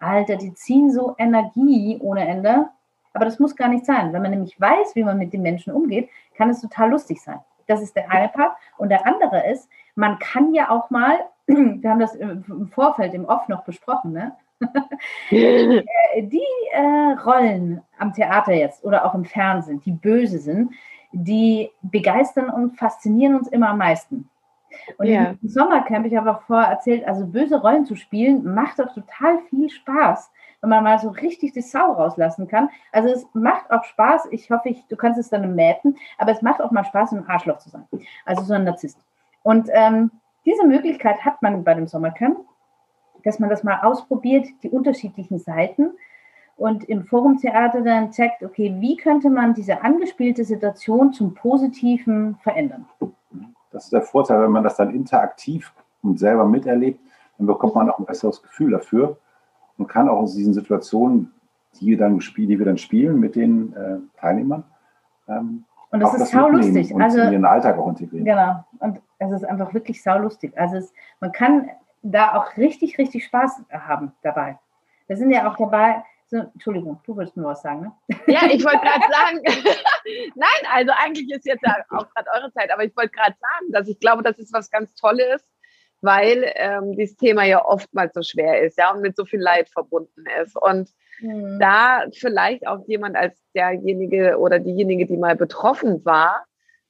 Alter, 0.00 0.36
die 0.36 0.52
ziehen 0.54 0.90
so 0.90 1.14
Energie 1.16 1.98
ohne 2.00 2.26
Ende. 2.26 2.66
Aber 3.12 3.24
das 3.24 3.38
muss 3.38 3.56
gar 3.56 3.68
nicht 3.68 3.86
sein. 3.86 4.12
Wenn 4.12 4.20
man 4.20 4.32
nämlich 4.32 4.60
weiß, 4.60 4.94
wie 4.94 5.04
man 5.04 5.16
mit 5.16 5.32
den 5.32 5.42
Menschen 5.42 5.72
umgeht, 5.72 6.10
kann 6.36 6.50
es 6.50 6.60
total 6.60 6.90
lustig 6.90 7.22
sein. 7.22 7.40
Das 7.66 7.80
ist 7.80 7.96
der 7.96 8.10
eine 8.10 8.28
Part. 8.28 8.56
Und 8.76 8.90
der 8.90 9.06
andere 9.06 9.48
ist, 9.50 9.68
man 9.94 10.18
kann 10.18 10.52
ja 10.52 10.70
auch 10.70 10.90
mal, 10.90 11.18
wir 11.46 11.88
haben 11.90 12.00
das 12.00 12.14
im 12.14 12.68
Vorfeld 12.68 13.14
im 13.14 13.24
Off 13.24 13.48
noch 13.48 13.64
besprochen, 13.64 14.12
ne? 14.12 14.36
Äh, 15.30 15.82
die 16.22 16.40
äh, 16.72 17.12
Rollen 17.24 17.82
am 17.98 18.14
Theater 18.14 18.52
jetzt 18.52 18.82
oder 18.84 19.04
auch 19.04 19.14
im 19.14 19.24
Fernsehen, 19.24 19.82
die 19.84 19.92
böse 19.92 20.38
sind, 20.38 20.72
die 21.12 21.70
begeistern 21.82 22.50
und 22.50 22.76
faszinieren 22.76 23.34
uns 23.34 23.48
immer 23.48 23.70
am 23.70 23.78
meisten. 23.78 24.28
Und 24.98 25.06
ja. 25.06 25.34
im 25.40 25.48
Sommercamp, 25.48 26.06
ich 26.06 26.16
habe 26.16 26.30
auch 26.30 26.42
vorher 26.42 26.68
erzählt, 26.68 27.06
also 27.06 27.26
böse 27.26 27.60
Rollen 27.60 27.86
zu 27.86 27.96
spielen, 27.96 28.54
macht 28.54 28.78
doch 28.78 28.92
total 28.92 29.38
viel 29.48 29.70
Spaß, 29.70 30.30
wenn 30.60 30.70
man 30.70 30.84
mal 30.84 30.98
so 30.98 31.08
richtig 31.08 31.52
die 31.52 31.62
Sau 31.62 31.92
rauslassen 31.92 32.48
kann. 32.48 32.68
Also 32.92 33.08
es 33.08 33.26
macht 33.32 33.70
auch 33.70 33.84
Spaß, 33.84 34.28
ich 34.32 34.50
hoffe, 34.50 34.68
ich, 34.68 34.84
du 34.88 34.96
kannst 34.96 35.18
es 35.18 35.30
dann 35.30 35.54
mäten, 35.54 35.96
aber 36.18 36.32
es 36.32 36.42
macht 36.42 36.60
auch 36.60 36.70
mal 36.70 36.84
Spaß, 36.84 37.12
ein 37.12 37.26
Arschloch 37.26 37.58
zu 37.58 37.70
sein. 37.70 37.86
Also 38.24 38.42
so 38.42 38.54
ein 38.54 38.64
Narzisst. 38.64 38.98
Und 39.42 39.68
ähm, 39.72 40.10
diese 40.44 40.66
Möglichkeit 40.66 41.24
hat 41.24 41.40
man 41.42 41.64
bei 41.64 41.74
dem 41.74 41.86
Sommercamp 41.86 42.38
dass 43.26 43.40
man 43.40 43.50
das 43.50 43.64
mal 43.64 43.80
ausprobiert, 43.82 44.46
die 44.62 44.70
unterschiedlichen 44.70 45.40
Seiten 45.40 45.90
und 46.56 46.84
im 46.84 47.04
Forumtheater 47.04 47.82
dann 47.82 48.10
checkt, 48.10 48.42
okay, 48.42 48.74
wie 48.78 48.96
könnte 48.96 49.30
man 49.30 49.54
diese 49.54 49.82
angespielte 49.82 50.44
Situation 50.44 51.12
zum 51.12 51.34
Positiven 51.34 52.36
verändern? 52.42 52.86
Das 53.70 53.84
ist 53.84 53.92
der 53.92 54.02
Vorteil, 54.02 54.42
wenn 54.42 54.52
man 54.52 54.64
das 54.64 54.76
dann 54.76 54.94
interaktiv 54.94 55.72
und 56.02 56.18
selber 56.18 56.46
miterlebt, 56.46 57.00
dann 57.38 57.46
bekommt 57.46 57.74
man 57.74 57.90
auch 57.90 57.98
ein 57.98 58.06
besseres 58.06 58.42
Gefühl 58.42 58.70
dafür 58.70 59.18
und 59.76 59.86
kann 59.86 60.08
auch 60.08 60.18
aus 60.18 60.34
diesen 60.34 60.54
Situationen, 60.54 61.32
die 61.78 61.88
wir 61.88 61.98
dann, 61.98 62.18
die 62.18 62.58
wir 62.58 62.64
dann 62.64 62.78
spielen 62.78 63.20
mit 63.20 63.36
den 63.36 63.74
äh, 63.74 63.98
Teilnehmern, 64.18 64.64
ähm, 65.28 65.64
und 65.90 66.00
das 66.00 66.14
ist 66.14 66.30
saulustig. 66.30 66.94
Also 66.94 67.20
in 67.20 67.32
ihren 67.32 67.44
Alltag 67.44 67.78
auch 67.78 67.88
integrieren. 67.88 68.24
Genau. 68.24 68.64
Und 68.80 69.00
es 69.18 69.32
ist 69.32 69.44
einfach 69.44 69.72
wirklich 69.72 70.02
saulustig. 70.02 70.58
Also 70.58 70.76
es, 70.76 70.92
man 71.20 71.32
kann 71.32 71.70
da 72.02 72.34
auch 72.34 72.56
richtig, 72.56 72.98
richtig 72.98 73.24
Spaß 73.24 73.62
haben 73.70 74.12
dabei. 74.22 74.58
Wir 75.06 75.16
sind 75.16 75.30
ja 75.30 75.50
auch 75.50 75.56
dabei, 75.56 76.04
so, 76.28 76.38
Entschuldigung, 76.38 77.00
du 77.04 77.16
wolltest 77.16 77.36
nur 77.36 77.46
was 77.46 77.62
sagen, 77.62 77.82
ne? 77.82 77.92
Ja, 78.26 78.46
ich 78.50 78.64
wollte 78.64 78.80
gerade 78.80 79.04
sagen, 79.10 79.40
nein, 80.34 80.70
also 80.72 80.92
eigentlich 80.96 81.30
ist 81.30 81.46
jetzt 81.46 81.62
ja 81.64 81.76
auch 81.90 82.08
gerade 82.10 82.28
eure 82.34 82.52
Zeit, 82.52 82.72
aber 82.72 82.84
ich 82.84 82.96
wollte 82.96 83.10
gerade 83.10 83.36
sagen, 83.38 83.72
dass 83.72 83.88
ich 83.88 84.00
glaube, 84.00 84.22
das 84.22 84.38
ist 84.38 84.52
was 84.52 84.70
ganz 84.70 84.94
Tolles, 84.94 85.44
weil 86.00 86.52
ähm, 86.56 86.96
dieses 86.96 87.16
Thema 87.16 87.44
ja 87.44 87.64
oftmals 87.64 88.12
so 88.14 88.22
schwer 88.22 88.62
ist, 88.62 88.76
ja, 88.76 88.92
und 88.92 89.02
mit 89.02 89.16
so 89.16 89.24
viel 89.24 89.40
Leid 89.40 89.68
verbunden 89.68 90.24
ist. 90.42 90.56
Und 90.60 90.90
mhm. 91.20 91.58
da 91.60 92.04
vielleicht 92.12 92.66
auch 92.66 92.86
jemand 92.88 93.16
als 93.16 93.40
derjenige 93.54 94.38
oder 94.38 94.58
diejenige, 94.58 95.06
die 95.06 95.16
mal 95.16 95.36
betroffen 95.36 96.04
war, 96.04 96.44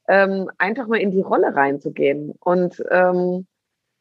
ähm, 0.09 0.51
einfach 0.57 0.87
mal 0.87 1.01
in 1.01 1.11
die 1.11 1.21
Rolle 1.21 1.55
reinzugehen 1.55 2.35
und 2.41 2.83
ähm, 2.91 3.47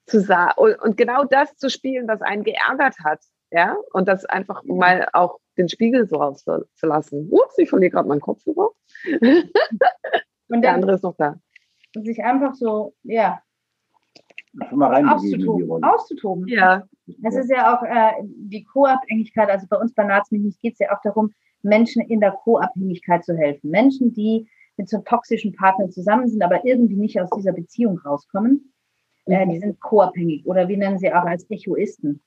zu 0.05 0.21
sagen 0.21 0.53
und, 0.57 0.79
und 0.81 0.97
genau 0.97 1.23
das 1.23 1.57
zu 1.57 1.69
spielen, 1.69 2.07
was 2.07 2.21
einen 2.21 2.43
geärgert 2.43 2.95
hat, 3.03 3.19
ja, 3.51 3.77
und 3.93 4.07
das 4.07 4.25
einfach 4.25 4.63
mal 4.63 5.07
auch 5.13 5.39
den 5.57 5.69
Spiegel 5.69 6.07
so 6.07 6.17
rauszulassen. 6.17 7.29
Ups, 7.31 7.57
ich 7.57 7.69
verliere 7.69 7.91
gerade 7.91 8.07
meinen 8.07 8.21
Kopfhörer. 8.21 8.69
und 10.49 10.61
der 10.61 10.73
andere 10.73 10.95
ist 10.95 11.03
noch 11.03 11.15
da. 11.15 11.39
Sich 11.93 12.23
einfach 12.23 12.53
so, 12.55 12.93
ja, 13.03 13.41
mal 14.71 15.07
auszutoben. 15.07 15.83
auszutoben. 15.83 16.47
Ja. 16.47 16.83
Es 17.23 17.35
ist 17.35 17.49
ja 17.49 17.75
auch 17.75 17.83
äh, 17.83 18.23
die 18.23 18.63
Co-Abhängigkeit, 18.63 19.49
also 19.49 19.67
bei 19.69 19.77
uns 19.77 19.93
bei 19.93 20.03
Narzmich 20.03 20.59
geht 20.59 20.73
es 20.73 20.79
ja 20.79 20.95
auch 20.95 21.01
darum, 21.03 21.31
Menschen 21.61 22.01
in 22.01 22.19
der 22.19 22.31
Co-Abhängigkeit 22.31 23.23
zu 23.23 23.35
helfen. 23.37 23.69
Menschen, 23.69 24.13
die 24.13 24.49
mit 24.77 24.89
so 24.89 24.99
toxischen 24.99 25.53
Partnern 25.53 25.91
zusammen 25.91 26.27
sind, 26.27 26.41
aber 26.43 26.65
irgendwie 26.65 26.97
nicht 26.97 27.19
aus 27.19 27.29
dieser 27.35 27.53
Beziehung 27.53 27.97
rauskommen. 27.99 28.73
Äh, 29.25 29.47
die 29.47 29.59
sind 29.59 29.79
co-abhängig 29.81 30.45
oder 30.45 30.67
wir 30.67 30.77
nennen 30.77 30.99
sie 30.99 31.11
auch 31.11 31.25
als 31.25 31.49
Echoisten. 31.49 32.21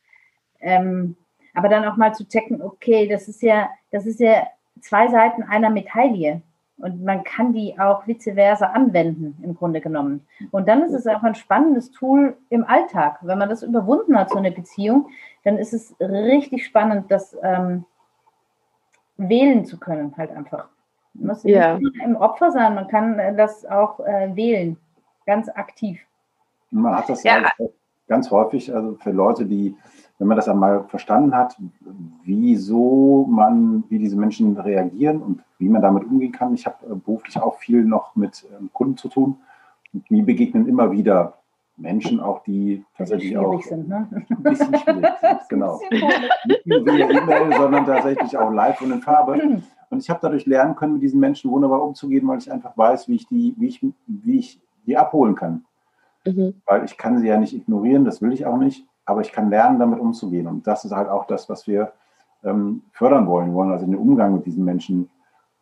Ähm, 0.61 1.17
aber 1.55 1.69
dann 1.69 1.85
auch 1.85 1.97
mal 1.97 2.15
zu 2.15 2.27
checken, 2.27 2.63
okay, 2.63 3.09
das 3.09 3.29
ist 3.29 3.43
ja, 3.43 3.69
das 3.91 4.07
ist 4.07 4.21
ja 4.21 4.47
zwei 4.81 5.09
Seiten 5.09 5.43
einer 5.43 5.71
Medaille. 5.71 6.43
Und 6.79 7.03
man 7.03 7.25
kann 7.25 7.53
die 7.53 7.77
auch 7.79 8.07
vice 8.07 8.35
versa 8.35 8.67
anwenden, 8.67 9.37
im 9.43 9.57
Grunde 9.57 9.81
genommen. 9.81 10.25
Und 10.53 10.69
dann 10.69 10.83
ist 10.85 10.93
es 10.93 11.09
auch 11.09 11.25
ein 11.25 11.35
spannendes 11.35 11.91
Tool 11.91 12.37
im 12.51 12.65
Alltag. 12.65 13.19
Wenn 13.23 13.39
man 13.39 13.49
das 13.49 13.65
überwunden 13.65 14.17
hat, 14.17 14.31
so 14.31 14.39
eine 14.39 14.53
Beziehung, 14.53 15.09
dann 15.43 15.59
ist 15.59 15.73
es 15.73 15.97
richtig 15.99 16.65
spannend, 16.65 17.11
das 17.11 17.37
ähm, 17.43 17.85
wählen 19.17 19.65
zu 19.65 19.79
können, 19.81 20.15
halt 20.17 20.31
einfach. 20.31 20.69
Man 21.15 21.29
muss 21.29 21.43
ja. 21.43 21.79
nicht 21.79 21.97
im 22.05 22.15
Opfer 22.15 22.53
sein, 22.53 22.77
man 22.77 22.87
kann 22.87 23.37
das 23.37 23.67
auch 23.67 23.99
äh, 24.01 24.37
wählen, 24.37 24.77
ganz 25.27 25.49
aktiv. 25.49 26.01
Man 26.71 26.97
hat 26.97 27.09
das 27.09 27.25
ja. 27.25 27.51
ganz 28.07 28.31
häufig, 28.31 28.73
also 28.73 28.95
für 28.95 29.11
Leute, 29.11 29.47
die, 29.47 29.75
wenn 30.19 30.27
man 30.27 30.37
das 30.37 30.49
einmal 30.49 30.85
verstanden 30.85 31.35
hat, 31.35 31.57
wieso 32.25 33.27
man, 33.31 33.85
wie 33.89 33.99
diese 33.99 34.17
Menschen 34.17 34.57
reagieren 34.57 35.23
und 35.23 35.43
wie 35.59 35.69
man 35.69 35.81
damit 35.81 36.05
umgehen 36.05 36.33
kann. 36.33 36.55
Ich 36.55 36.67
habe 36.67 36.77
äh, 36.87 36.95
beruflich 36.95 37.41
auch 37.41 37.59
viel 37.59 37.85
noch 37.85 38.17
mit 38.17 38.45
ähm, 38.59 38.71
Kunden 38.73 38.97
zu 38.97 39.09
tun. 39.09 39.37
Und 39.93 40.11
mir 40.11 40.25
begegnen 40.25 40.67
immer 40.67 40.91
wieder 40.91 41.35
Menschen 41.77 42.19
auch, 42.19 42.43
die 42.43 42.85
tatsächlich 42.97 43.39
auch 43.39 43.63
sind, 43.63 43.89
ne? 43.89 44.09
ein 44.29 44.43
bisschen 44.43 44.77
schwierig 44.77 45.15
sind. 45.21 45.49
Genau. 45.49 45.81
Nicht 46.47 46.67
nur 46.67 46.85
via 46.85 47.09
E-Mail, 47.09 47.57
sondern 47.57 47.87
tatsächlich 47.87 48.37
auch 48.37 48.51
live 48.51 48.81
und 48.83 48.91
in 48.91 49.01
Farbe. 49.01 49.63
Und 49.91 50.03
ich 50.03 50.11
habe 50.11 50.19
dadurch 50.21 50.47
lernen 50.47 50.75
können, 50.75 50.95
mit 50.95 51.03
diesen 51.03 51.21
Menschen 51.21 51.51
wunderbar 51.51 51.83
umzugehen, 51.83 52.27
weil 52.27 52.39
ich 52.39 52.51
einfach 52.51 52.77
weiß, 52.77 53.09
wie 53.09 53.15
ich 53.15 53.29
die, 53.29 53.55
wie 53.57 53.69
ich, 53.69 53.87
wie 54.07 54.39
ich 54.39 54.61
die 54.85 54.97
abholen 54.97 55.37
kann. 55.37 55.65
Mhm. 56.27 56.55
Weil 56.67 56.85
ich 56.85 56.97
kann 56.97 57.19
sie 57.19 57.29
ja 57.29 57.39
nicht 57.39 57.55
ignorieren, 57.55 58.05
das 58.05 58.21
will 58.21 58.33
ich 58.33 58.45
auch 58.45 58.59
nicht, 58.59 58.88
aber 59.09 59.23
ich 59.23 59.33
kann 59.33 59.51
lernen, 59.51 59.79
damit 59.79 60.01
umzugehen. 60.01 60.47
Und 60.47 60.67
das 60.67 60.85
ist 60.85 60.93
halt 60.93 61.09
auch 61.09 61.27
das, 61.27 61.49
was 61.49 61.67
wir 61.67 61.93
ähm, 62.45 62.83
fördern 62.93 63.27
wollen. 63.27 63.49
Wir 63.49 63.55
wollen 63.55 63.73
also 63.73 63.87
den 63.87 63.97
Umgang 63.97 64.35
mit 64.35 64.47
diesen 64.47 64.65
Menschen 64.65 65.11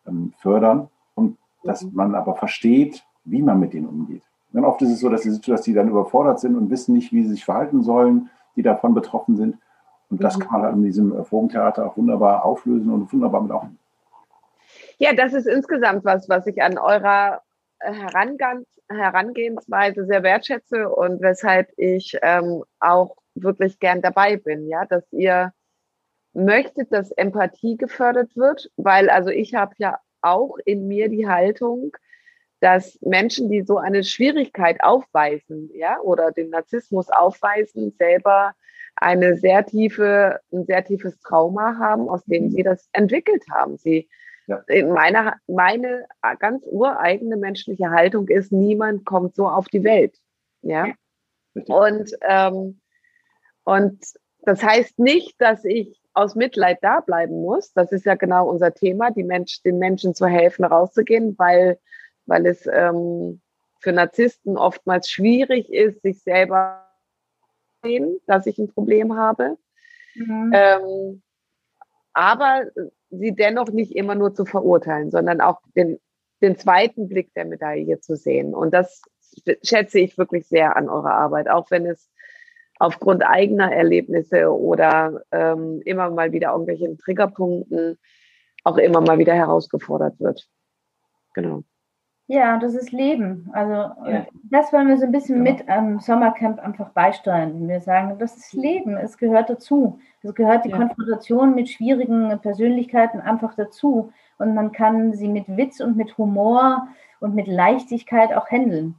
ähm, 0.05 0.33
fördern 0.37 0.89
und 1.15 1.37
dass 1.63 1.83
mhm. 1.83 1.91
man 1.93 2.15
aber 2.15 2.35
versteht, 2.35 3.03
wie 3.23 3.41
man 3.41 3.59
mit 3.59 3.73
denen 3.73 3.87
umgeht. 3.87 4.23
Denn 4.53 4.65
oft 4.65 4.81
ist 4.81 4.91
es 4.91 4.99
so, 4.99 5.09
dass 5.09 5.21
die, 5.21 5.39
dass 5.41 5.61
die 5.61 5.73
dann 5.73 5.89
überfordert 5.89 6.39
sind 6.39 6.55
und 6.55 6.69
wissen 6.69 6.93
nicht, 6.93 7.11
wie 7.11 7.23
sie 7.23 7.31
sich 7.31 7.45
verhalten 7.45 7.83
sollen, 7.83 8.29
die 8.55 8.63
davon 8.63 8.93
betroffen 8.93 9.37
sind. 9.37 9.57
Und 10.09 10.23
das 10.23 10.37
mhm. 10.37 10.41
kann 10.41 10.53
man 10.53 10.61
halt 10.63 10.75
in 10.75 10.83
diesem 10.83 11.25
Fogentheater 11.25 11.85
auch 11.85 11.97
wunderbar 11.97 12.45
auflösen 12.45 12.91
und 12.91 13.11
wunderbar 13.11 13.41
mit 13.41 13.51
aufnehmen. 13.51 13.79
Ja, 14.97 15.13
das 15.13 15.33
ist 15.33 15.47
insgesamt 15.47 16.03
was, 16.05 16.27
was 16.27 16.47
ich 16.47 16.61
an 16.61 16.77
eurer 16.77 17.41
Herangehensweise 17.79 20.05
sehr 20.05 20.23
wertschätze 20.23 20.89
und 20.89 21.21
weshalb 21.21 21.69
ich 21.77 22.17
ähm, 22.21 22.63
auch 22.79 23.15
wirklich 23.43 23.79
gern 23.79 24.01
dabei 24.01 24.37
bin, 24.37 24.67
ja, 24.67 24.85
dass 24.85 25.03
ihr 25.11 25.53
möchtet, 26.33 26.91
dass 26.91 27.11
Empathie 27.11 27.77
gefördert 27.77 28.35
wird, 28.35 28.69
weil 28.77 29.09
also 29.09 29.29
ich 29.29 29.55
habe 29.55 29.73
ja 29.77 29.99
auch 30.21 30.57
in 30.65 30.87
mir 30.87 31.09
die 31.09 31.27
Haltung, 31.27 31.95
dass 32.59 32.99
Menschen, 33.01 33.49
die 33.49 33.61
so 33.61 33.77
eine 33.77 34.03
Schwierigkeit 34.03 34.83
aufweisen, 34.83 35.69
ja, 35.73 35.99
oder 35.99 36.31
den 36.31 36.49
Narzissmus 36.49 37.09
aufweisen, 37.09 37.93
selber 37.97 38.53
eine 38.95 39.37
sehr 39.37 39.65
tiefe, 39.65 40.39
ein 40.51 40.65
sehr 40.65 40.83
tiefes 40.83 41.19
Trauma 41.19 41.77
haben, 41.77 42.09
aus 42.09 42.23
dem 42.25 42.49
sie 42.49 42.63
das 42.63 42.89
entwickelt 42.93 43.43
haben. 43.51 43.77
Sie 43.77 44.09
ja. 44.47 44.63
Meine, 44.85 45.33
meine 45.47 46.07
ganz 46.39 46.63
ureigene 46.65 47.35
menschliche 47.35 47.89
Haltung 47.89 48.29
ist, 48.29 48.51
niemand 48.51 49.05
kommt 49.05 49.35
so 49.35 49.47
auf 49.47 49.67
die 49.67 49.83
Welt. 49.83 50.17
Ja. 50.61 50.93
Und, 51.53 52.11
ähm, 52.21 52.79
und 53.67 53.99
das 54.43 54.63
heißt 54.63 54.97
nicht, 54.97 55.41
dass 55.41 55.65
ich 55.65 56.01
aus 56.13 56.35
Mitleid 56.35 56.77
da 56.83 57.01
bleiben 57.01 57.41
muss. 57.41 57.73
Das 57.73 57.91
ist 57.91 58.05
ja 58.05 58.15
genau 58.15 58.49
unser 58.49 58.73
Thema, 58.73 59.11
die 59.11 59.25
Mensch, 59.25 59.61
den 59.61 59.77
Menschen 59.77 60.15
zu 60.15 60.25
helfen, 60.25 60.63
rauszugehen, 60.63 61.37
weil, 61.37 61.77
weil 62.27 62.45
es 62.45 62.65
ähm, 62.65 63.41
für 63.81 63.91
Narzissten 63.91 64.57
oftmals 64.57 65.09
schwierig 65.09 65.69
ist, 65.69 66.01
sich 66.01 66.23
selber 66.23 66.87
zu 67.81 67.89
sehen, 67.89 68.19
dass 68.25 68.45
ich 68.45 68.57
ein 68.57 68.69
Problem 68.69 69.17
habe. 69.17 69.57
Mhm. 70.15 70.51
Ähm, 70.53 71.21
aber 72.13 72.67
sie 73.09 73.35
dennoch 73.35 73.67
nicht 73.67 73.97
immer 73.97 74.15
nur 74.15 74.33
zu 74.33 74.45
verurteilen, 74.45 75.11
sondern 75.11 75.41
auch 75.41 75.59
den, 75.75 75.99
den 76.41 76.57
zweiten 76.57 77.09
Blick 77.09 77.33
der 77.33 77.43
Medaille 77.43 77.99
zu 77.99 78.15
sehen. 78.15 78.55
Und 78.55 78.73
das 78.73 79.01
schätze 79.61 79.99
ich 79.99 80.17
wirklich 80.17 80.47
sehr 80.47 80.77
an 80.77 80.87
eurer 80.87 81.15
Arbeit, 81.15 81.49
auch 81.49 81.69
wenn 81.69 81.85
es 81.85 82.09
aufgrund 82.79 83.25
eigener 83.25 83.71
Erlebnisse 83.71 84.51
oder 84.51 85.21
ähm, 85.31 85.81
immer 85.85 86.09
mal 86.09 86.31
wieder 86.31 86.51
irgendwelchen 86.51 86.97
Triggerpunkten 86.97 87.97
auch 88.63 88.77
immer 88.77 89.01
mal 89.01 89.17
wieder 89.17 89.33
herausgefordert 89.33 90.19
wird. 90.19 90.47
Genau. 91.33 91.63
Ja, 92.29 92.57
das 92.57 92.75
ist 92.75 92.91
Leben. 92.91 93.49
Also 93.53 93.71
ja. 93.71 94.27
das 94.43 94.73
wollen 94.73 94.89
wir 94.89 94.97
so 94.97 95.05
ein 95.05 95.13
bisschen 95.13 95.45
ja. 95.45 95.53
mit 95.53 95.69
am 95.69 95.99
Sommercamp 95.99 96.59
einfach 96.59 96.89
beisteuern. 96.89 97.69
Wir 97.69 97.79
sagen, 97.79 98.19
das 98.19 98.35
ist 98.35 98.53
Leben, 98.53 98.97
es 98.97 99.17
gehört 99.17 99.49
dazu. 99.49 99.99
Es 100.21 100.35
gehört 100.35 100.65
die 100.65 100.69
ja. 100.69 100.77
Konfrontation 100.77 101.55
mit 101.55 101.69
schwierigen 101.69 102.37
Persönlichkeiten 102.41 103.21
einfach 103.21 103.55
dazu. 103.55 104.11
Und 104.37 104.53
man 104.53 104.73
kann 104.73 105.13
sie 105.13 105.29
mit 105.29 105.45
Witz 105.47 105.79
und 105.79 105.95
mit 105.95 106.17
Humor 106.17 106.89
und 107.21 107.33
mit 107.33 107.47
Leichtigkeit 107.47 108.33
auch 108.33 108.49
handeln. 108.49 108.95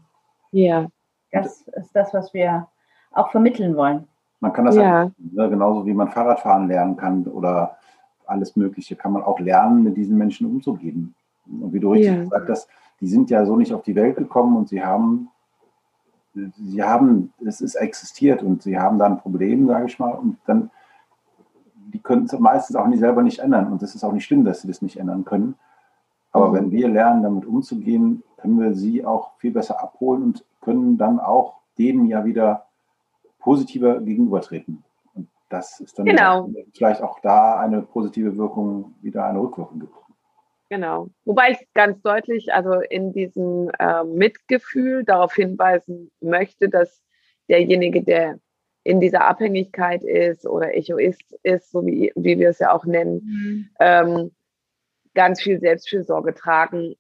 Ja. 0.50 0.87
Das 1.30 1.68
ist 1.68 1.94
das, 1.94 2.14
was 2.14 2.32
wir 2.32 2.68
auch 3.12 3.30
vermitteln 3.30 3.76
wollen. 3.76 4.06
Man 4.40 4.52
kann 4.52 4.66
das 4.66 4.76
ja. 4.76 4.90
Halt, 4.90 5.12
ne, 5.18 5.48
genauso 5.48 5.84
wie 5.86 5.94
man 5.94 6.08
Fahrradfahren 6.08 6.68
lernen 6.68 6.96
kann 6.96 7.24
oder 7.24 7.76
alles 8.26 8.56
Mögliche, 8.56 8.94
kann 8.94 9.12
man 9.12 9.22
auch 9.22 9.40
lernen, 9.40 9.82
mit 9.82 9.96
diesen 9.96 10.16
Menschen 10.16 10.46
umzugehen. 10.46 11.14
Und 11.46 11.72
wie 11.72 11.80
du 11.80 11.92
richtig 11.92 12.12
ja. 12.12 12.20
gesagt 12.20 12.48
hast, 12.48 12.68
die 13.00 13.08
sind 13.08 13.30
ja 13.30 13.44
so 13.46 13.56
nicht 13.56 13.72
auf 13.72 13.82
die 13.82 13.94
Welt 13.94 14.16
gekommen 14.16 14.56
und 14.56 14.68
sie 14.68 14.84
haben, 14.84 15.30
sie 16.34 16.82
haben, 16.82 17.32
es 17.44 17.60
ist 17.60 17.74
existiert 17.74 18.42
und 18.42 18.62
sie 18.62 18.78
haben 18.78 18.98
da 18.98 19.06
ein 19.06 19.18
Problem, 19.18 19.66
sage 19.66 19.86
ich 19.86 19.98
mal, 19.98 20.10
und 20.10 20.36
dann, 20.46 20.70
die 21.74 22.00
können 22.00 22.24
es 22.24 22.38
meistens 22.38 22.76
auch 22.76 22.86
nicht 22.86 23.00
selber 23.00 23.22
nicht 23.22 23.38
ändern 23.38 23.72
und 23.72 23.82
es 23.82 23.94
ist 23.94 24.04
auch 24.04 24.12
nicht 24.12 24.24
schlimm, 24.24 24.44
dass 24.44 24.60
sie 24.60 24.68
das 24.68 24.82
nicht 24.82 24.98
ändern 24.98 25.24
können. 25.24 25.54
Aber 26.32 26.48
mhm. 26.48 26.54
wenn 26.54 26.70
wir 26.70 26.88
lernen, 26.88 27.22
damit 27.22 27.46
umzugehen, 27.46 28.22
können 28.36 28.60
wir 28.60 28.74
sie 28.74 29.04
auch 29.04 29.32
viel 29.38 29.52
besser 29.52 29.82
abholen 29.82 30.22
und 30.22 30.44
können 30.60 30.98
dann 30.98 31.18
auch 31.18 31.54
denen 31.78 32.06
ja 32.06 32.24
wieder 32.24 32.67
positiver 33.38 34.00
gegenübertreten. 34.00 34.85
Und 35.14 35.28
das 35.49 35.80
ist 35.80 35.99
dann 35.99 36.07
genau. 36.07 36.50
vielleicht 36.73 37.02
auch 37.02 37.21
da 37.21 37.59
eine 37.59 37.83
positive 37.83 38.37
Wirkung, 38.37 38.95
wieder 39.00 39.25
eine 39.25 39.40
Rückwirkung 39.40 39.80
gibt. 39.80 39.95
Genau. 40.71 41.09
Wobei 41.25 41.52
ich 41.52 41.59
ganz 41.73 42.00
deutlich, 42.02 42.52
also 42.52 42.75
in 42.75 43.12
diesem 43.12 43.71
äh, 43.78 44.04
Mitgefühl 44.04 45.04
darauf 45.04 45.35
hinweisen 45.35 46.11
möchte, 46.21 46.68
dass 46.68 47.02
derjenige, 47.49 48.02
der 48.02 48.38
in 48.85 49.00
dieser 49.00 49.26
Abhängigkeit 49.26 50.02
ist 50.02 50.47
oder 50.47 50.75
Echoist 50.75 51.38
ist, 51.42 51.71
so 51.71 51.85
wie, 51.87 52.12
wie 52.16 52.38
wir 52.38 52.50
es 52.50 52.59
ja 52.59 52.73
auch 52.73 52.85
nennen, 52.85 53.21
mhm. 53.25 53.68
ähm, 53.80 54.30
ganz 55.14 55.42
viel 55.42 55.59
Selbstfürsorge 55.59 56.35
tragen, 56.35 56.95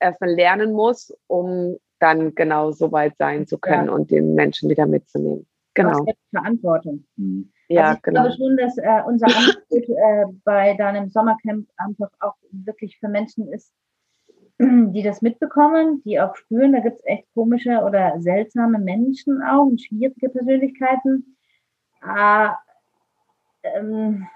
erstmal 0.00 0.30
lernen 0.30 0.72
muss, 0.72 1.14
um 1.26 1.76
dann 1.98 2.34
genau 2.34 2.72
so 2.72 2.92
weit 2.92 3.16
sein 3.16 3.46
zu 3.46 3.58
können 3.58 3.86
ja. 3.86 3.92
und 3.92 4.10
den 4.10 4.34
Menschen 4.34 4.68
wieder 4.68 4.86
mitzunehmen. 4.86 5.46
Genau. 5.74 6.06
Verantwortung. 6.30 7.04
Mhm. 7.16 7.52
Ja, 7.68 7.82
also 7.82 7.96
ich 7.96 8.02
genau. 8.02 8.22
glaube 8.22 8.36
schon, 8.36 8.56
dass 8.56 8.78
äh, 8.78 9.02
unser 9.06 9.26
Angebot 9.26 9.88
äh, 9.88 10.24
bei 10.44 10.74
deinem 10.74 11.08
Sommercamp 11.08 11.68
einfach 11.76 12.10
auch 12.20 12.36
wirklich 12.50 12.98
für 12.98 13.08
Menschen 13.08 13.52
ist, 13.52 13.72
die 14.58 15.02
das 15.02 15.22
mitbekommen, 15.22 16.02
die 16.04 16.20
auch 16.20 16.36
spüren, 16.36 16.72
da 16.72 16.80
gibt 16.80 16.98
es 16.98 17.06
echt 17.06 17.26
komische 17.34 17.82
oder 17.82 18.20
seltsame 18.20 18.78
Menschen 18.78 19.42
auch 19.42 19.64
und 19.64 19.80
schwierige 19.80 20.28
Persönlichkeiten. 20.28 21.36
Äh, 22.02 22.48
ähm, 23.64 24.26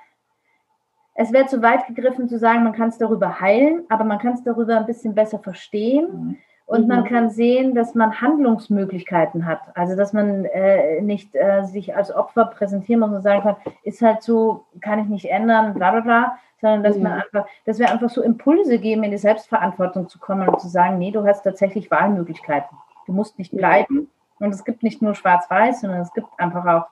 es 1.15 1.33
wäre 1.33 1.47
zu 1.47 1.61
weit 1.63 1.87
gegriffen 1.87 2.29
zu 2.29 2.39
sagen, 2.39 2.65
man 2.65 2.73
kann 2.73 2.89
es 2.89 2.99
darüber 2.99 3.41
heilen, 3.41 3.85
aber 3.89 4.05
man 4.05 4.19
kann 4.19 4.35
es 4.35 4.43
darüber 4.45 4.79
ein 4.79 4.87
bisschen 4.87 5.15
besser 5.15 5.39
verstehen. 5.39 6.07
Mhm. 6.13 6.37
Und 6.69 6.83
mhm. 6.83 6.89
man 6.89 7.05
kann 7.05 7.31
sehen, 7.31 7.75
dass 7.75 7.95
man 7.95 8.21
Handlungsmöglichkeiten 8.21 9.47
hat. 9.47 9.61
Also, 9.75 9.97
dass 9.97 10.13
man 10.13 10.45
äh, 10.45 11.01
nicht 11.01 11.35
äh, 11.35 11.65
sich 11.65 11.97
als 11.97 12.15
Opfer 12.15 12.45
präsentieren 12.45 13.01
muss 13.01 13.11
und 13.11 13.23
sagen 13.23 13.43
kann, 13.43 13.57
ist 13.85 14.03
halt 14.03 14.23
so, 14.23 14.67
kann 14.83 14.99
ich 14.99 15.07
nicht 15.07 15.31
ändern, 15.31 15.73
bla 15.73 15.93
bla 15.93 16.01
bla, 16.01 16.39
sondern 16.61 16.83
dass 16.83 16.97
mhm. 16.97 17.05
man 17.05 17.13
einfach, 17.13 17.47
dass 17.65 17.79
wir 17.79 17.91
einfach 17.91 18.11
so 18.11 18.23
Impulse 18.23 18.79
geben, 18.79 19.03
in 19.03 19.13
die 19.13 19.17
Selbstverantwortung 19.17 20.11
zu 20.11 20.19
kommen 20.19 20.47
und 20.47 20.61
zu 20.61 20.69
sagen, 20.69 20.99
nee, 20.99 21.11
du 21.11 21.27
hast 21.27 21.43
tatsächlich 21.43 21.91
Wahlmöglichkeiten. 21.91 22.77
Du 23.07 23.15
musst 23.15 23.39
nicht 23.39 23.57
bleiben. 23.57 24.11
Und 24.39 24.55
es 24.55 24.63
gibt 24.63 24.83
nicht 24.83 25.01
nur 25.01 25.15
schwarz-weiß, 25.15 25.81
sondern 25.81 26.03
es 26.03 26.13
gibt 26.13 26.29
einfach 26.37 26.67
auch 26.67 26.87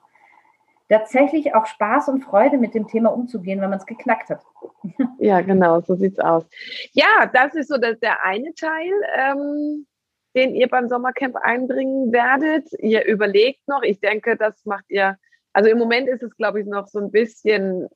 tatsächlich 0.89 1.53
auch 1.53 1.65
Spaß 1.65 2.09
und 2.09 2.23
Freude 2.23 2.57
mit 2.57 2.73
dem 2.73 2.87
Thema 2.87 3.13
umzugehen, 3.13 3.61
wenn 3.61 3.69
man 3.69 3.79
es 3.79 3.85
geknackt 3.85 4.29
hat. 4.29 4.43
Ja, 5.19 5.41
genau, 5.41 5.81
so 5.81 5.95
sieht 5.95 6.13
es 6.13 6.19
aus. 6.19 6.45
Ja, 6.91 7.25
das 7.33 7.55
ist 7.55 7.69
so 7.69 7.77
das, 7.77 7.99
der 7.99 8.23
eine 8.23 8.53
Teil, 8.53 8.93
ähm, 9.15 9.87
den 10.35 10.55
ihr 10.55 10.67
beim 10.69 10.87
Sommercamp 10.87 11.35
einbringen 11.35 12.11
werdet. 12.11 12.69
Ihr 12.79 13.05
überlegt 13.05 13.67
noch, 13.67 13.81
ich 13.81 13.99
denke, 13.99 14.37
das 14.37 14.63
macht 14.65 14.85
ihr, 14.89 15.17
also 15.53 15.69
im 15.69 15.79
Moment 15.79 16.07
ist 16.07 16.23
es, 16.23 16.35
glaube 16.37 16.61
ich, 16.61 16.67
noch 16.67 16.87
so 16.87 16.99
ein 16.99 17.11
bisschen 17.11 17.87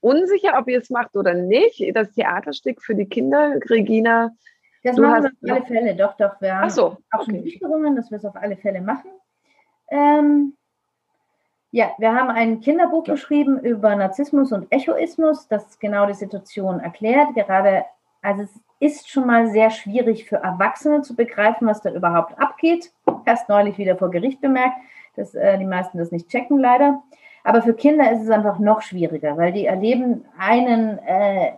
unsicher, 0.00 0.58
ob 0.58 0.68
ihr 0.68 0.78
es 0.78 0.90
macht 0.90 1.16
oder 1.16 1.34
nicht. 1.34 1.82
Das 1.94 2.12
Theaterstück 2.12 2.82
für 2.82 2.94
die 2.94 3.06
Kinder, 3.06 3.56
Regina. 3.68 4.32
Das 4.82 4.96
machen 4.96 5.30
wir 5.40 5.50
auf 5.52 5.56
alle 5.56 5.66
Fälle, 5.66 5.96
doch, 5.96 6.16
doch. 6.16 6.40
Wir 6.40 6.58
haben 6.58 6.70
so, 6.70 6.98
auch 7.10 7.24
schon 7.24 7.38
okay. 7.38 7.60
dass 7.96 8.10
wir 8.10 8.18
es 8.18 8.24
auf 8.24 8.36
alle 8.36 8.56
Fälle 8.56 8.80
machen. 8.80 9.10
Ähm, 9.90 10.56
ja, 11.74 11.90
wir 11.98 12.14
haben 12.14 12.30
ein 12.30 12.60
Kinderbuch 12.60 13.04
ja. 13.08 13.14
geschrieben 13.14 13.58
über 13.58 13.96
Narzissmus 13.96 14.52
und 14.52 14.70
Echoismus, 14.70 15.48
das 15.48 15.80
genau 15.80 16.06
die 16.06 16.14
Situation 16.14 16.78
erklärt. 16.78 17.34
Gerade, 17.34 17.84
also 18.22 18.42
es 18.42 18.60
ist 18.78 19.10
schon 19.10 19.26
mal 19.26 19.48
sehr 19.48 19.70
schwierig 19.70 20.24
für 20.24 20.36
Erwachsene 20.36 21.02
zu 21.02 21.16
begreifen, 21.16 21.66
was 21.66 21.82
da 21.82 21.90
überhaupt 21.90 22.38
abgeht. 22.38 22.92
Erst 23.24 23.48
neulich 23.48 23.76
wieder 23.76 23.96
vor 23.96 24.12
Gericht 24.12 24.40
bemerkt, 24.40 24.76
dass 25.16 25.34
äh, 25.34 25.58
die 25.58 25.64
meisten 25.64 25.98
das 25.98 26.12
nicht 26.12 26.28
checken, 26.28 26.60
leider. 26.60 27.02
Aber 27.42 27.60
für 27.60 27.74
Kinder 27.74 28.08
ist 28.12 28.22
es 28.22 28.30
einfach 28.30 28.60
noch 28.60 28.80
schwieriger, 28.80 29.36
weil 29.36 29.52
die 29.52 29.66
erleben 29.66 30.24
einen 30.38 30.98
äh, 30.98 31.54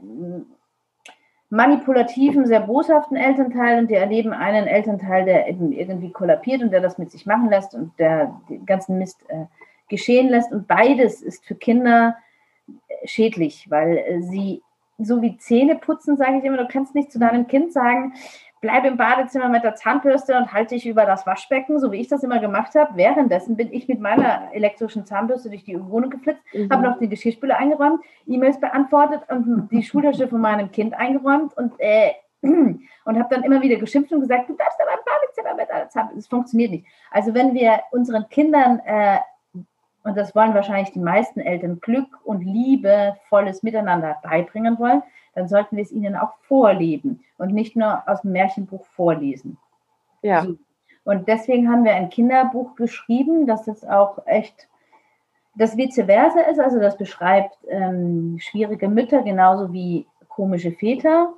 manipulativen, 1.51 2.47
sehr 2.47 2.61
boshaften 2.61 3.19
Elternteil 3.19 3.81
und 3.81 3.91
die 3.91 3.95
erleben 3.95 4.33
einen 4.33 4.67
Elternteil, 4.67 5.27
der 5.27 5.47
eben 5.47 5.73
irgendwie 5.73 6.11
kollabiert 6.11 6.63
und 6.63 6.71
der 6.71 6.81
das 6.81 6.97
mit 6.97 7.11
sich 7.11 7.27
machen 7.27 7.51
lässt 7.51 7.75
und 7.75 7.93
der 7.99 8.41
den 8.49 8.65
ganzen 8.65 8.97
Mist 8.97 9.23
äh, 9.29 9.45
geschehen 9.89 10.29
lässt. 10.29 10.53
Und 10.53 10.67
beides 10.67 11.23
ist 11.23 11.45
für 11.45 11.55
Kinder 11.55 12.17
schädlich, 13.05 13.71
weil 13.71 13.99
äh, 13.99 14.23
sie 14.23 14.63
so 14.99 15.21
wie 15.21 15.37
Zähne 15.37 15.77
putzen, 15.77 16.17
sage 16.17 16.39
ich 16.39 16.45
immer, 16.45 16.57
du 16.57 16.69
kannst 16.69 16.95
nicht 16.95 17.13
zu 17.13 17.19
deinem 17.19 17.47
Kind 17.47 17.73
sagen, 17.73 18.15
bleib 18.61 18.85
im 18.85 18.97
Badezimmer 18.97 19.49
mit 19.49 19.63
der 19.63 19.75
Zahnbürste 19.75 20.37
und 20.37 20.53
halte 20.53 20.75
dich 20.75 20.87
über 20.87 21.05
das 21.05 21.27
Waschbecken, 21.27 21.79
so 21.79 21.93
wie 21.93 22.01
ich 22.01 22.09
das 22.09 22.23
immer 22.23 22.39
gemacht 22.39 22.75
habe. 22.75 22.97
Währenddessen 22.97 23.57
bin 23.57 23.73
ich 23.73 23.89
mit 23.89 24.01
meiner 24.01 24.49
elektrischen 24.53 25.05
Zahnbürste 25.05 25.51
durch 25.51 25.65
die 25.65 25.79
Wohnung 25.89 26.11
geflitzt, 26.11 26.43
mhm. 26.55 26.71
habe 26.71 26.83
noch 26.83 26.99
die 26.99 27.09
Geschirrspüle 27.09 27.57
eingeräumt, 27.57 28.01
E-Mails 28.27 28.59
beantwortet 28.59 29.21
und 29.29 29.69
die 29.71 29.83
Schultasche 29.83 30.29
von 30.29 30.41
meinem 30.41 30.73
Kind 30.73 30.95
eingeräumt 30.95 31.57
und 31.57 31.75
äh, 31.79 32.13
und 32.43 33.19
habe 33.19 33.35
dann 33.35 33.45
immer 33.45 33.61
wieder 33.61 33.77
geschimpft 33.77 34.13
und 34.13 34.21
gesagt, 34.21 34.49
du 34.49 34.57
bleibst 34.57 34.81
aber 34.81 34.93
im 34.93 35.05
Badezimmer 35.05 35.55
mit 35.55 35.69
deiner 35.69 35.89
Zahnbürste. 35.89 36.17
Das 36.17 36.29
funktioniert 36.29 36.71
nicht. 36.71 36.87
Also 37.11 37.35
wenn 37.35 37.55
wir 37.55 37.81
unseren 37.93 38.29
Kindern 38.29 38.81
äh, 38.81 39.19
und 40.07 40.17
das 40.17 40.37
wollen 40.37 40.55
wahrscheinlich 40.55 40.93
die 40.93 41.01
meisten 41.01 41.41
Eltern, 41.41 41.81
Glück 41.81 42.07
und 42.25 42.43
Liebe, 42.43 43.17
volles 43.29 43.65
Miteinander 43.65 44.17
beibringen 44.23 44.79
wollen, 44.79 45.03
dann 45.35 45.49
sollten 45.49 45.77
wir 45.77 45.83
es 45.83 45.91
ihnen 45.91 46.15
auch 46.15 46.35
vorleben 46.43 47.25
und 47.39 47.53
nicht 47.53 47.75
nur 47.75 48.09
aus 48.09 48.23
dem 48.23 48.31
Märchenbuch 48.31 48.87
vorlesen. 48.87 49.59
Ja. 50.23 50.45
So. 50.45 50.55
Und 51.03 51.27
deswegen 51.27 51.69
haben 51.69 51.85
wir 51.85 51.95
ein 51.95 52.09
Kinderbuch 52.09 52.77
geschrieben, 52.77 53.49
das 53.49 53.67
jetzt 53.67 53.89
auch 53.89 54.25
echt 54.27 54.69
das 55.57 55.77
vice 55.77 56.05
versa 56.05 56.41
ist, 56.41 56.61
also 56.61 56.79
das 56.79 56.97
beschreibt 56.97 57.57
ähm, 57.69 58.37
schwierige 58.39 58.89
Mütter 58.89 59.23
genauso 59.23 59.73
wie 59.73 60.07
komische 60.29 60.71
Väter 60.71 61.33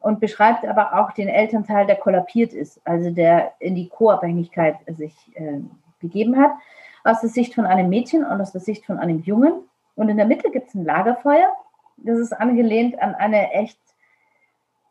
und 0.00 0.18
beschreibt 0.18 0.66
aber 0.66 0.98
auch 0.98 1.12
den 1.12 1.28
Elternteil, 1.28 1.86
der 1.86 1.96
kollabiert 1.96 2.52
ist, 2.52 2.80
also 2.84 3.10
der 3.10 3.52
in 3.60 3.76
die 3.76 3.88
Co-Abhängigkeit 3.88 4.78
sich 4.88 5.14
äh, 5.34 5.60
begeben 5.98 6.36
hat 6.38 6.52
aus 7.04 7.20
der 7.20 7.30
Sicht 7.30 7.54
von 7.54 7.64
einem 7.64 7.88
Mädchen 7.88 8.24
und 8.24 8.40
aus 8.40 8.52
der 8.52 8.60
Sicht 8.60 8.84
von 8.84 8.98
einem 8.98 9.20
Jungen. 9.20 9.52
Und 9.94 10.08
in 10.08 10.16
der 10.16 10.26
Mitte 10.26 10.50
gibt 10.50 10.68
es 10.68 10.74
ein 10.74 10.84
Lagerfeuer. 10.84 11.52
Das 11.96 12.18
ist 12.18 12.32
angelehnt 12.32 13.00
an 13.00 13.14
eine 13.14 13.52
echt, 13.52 13.78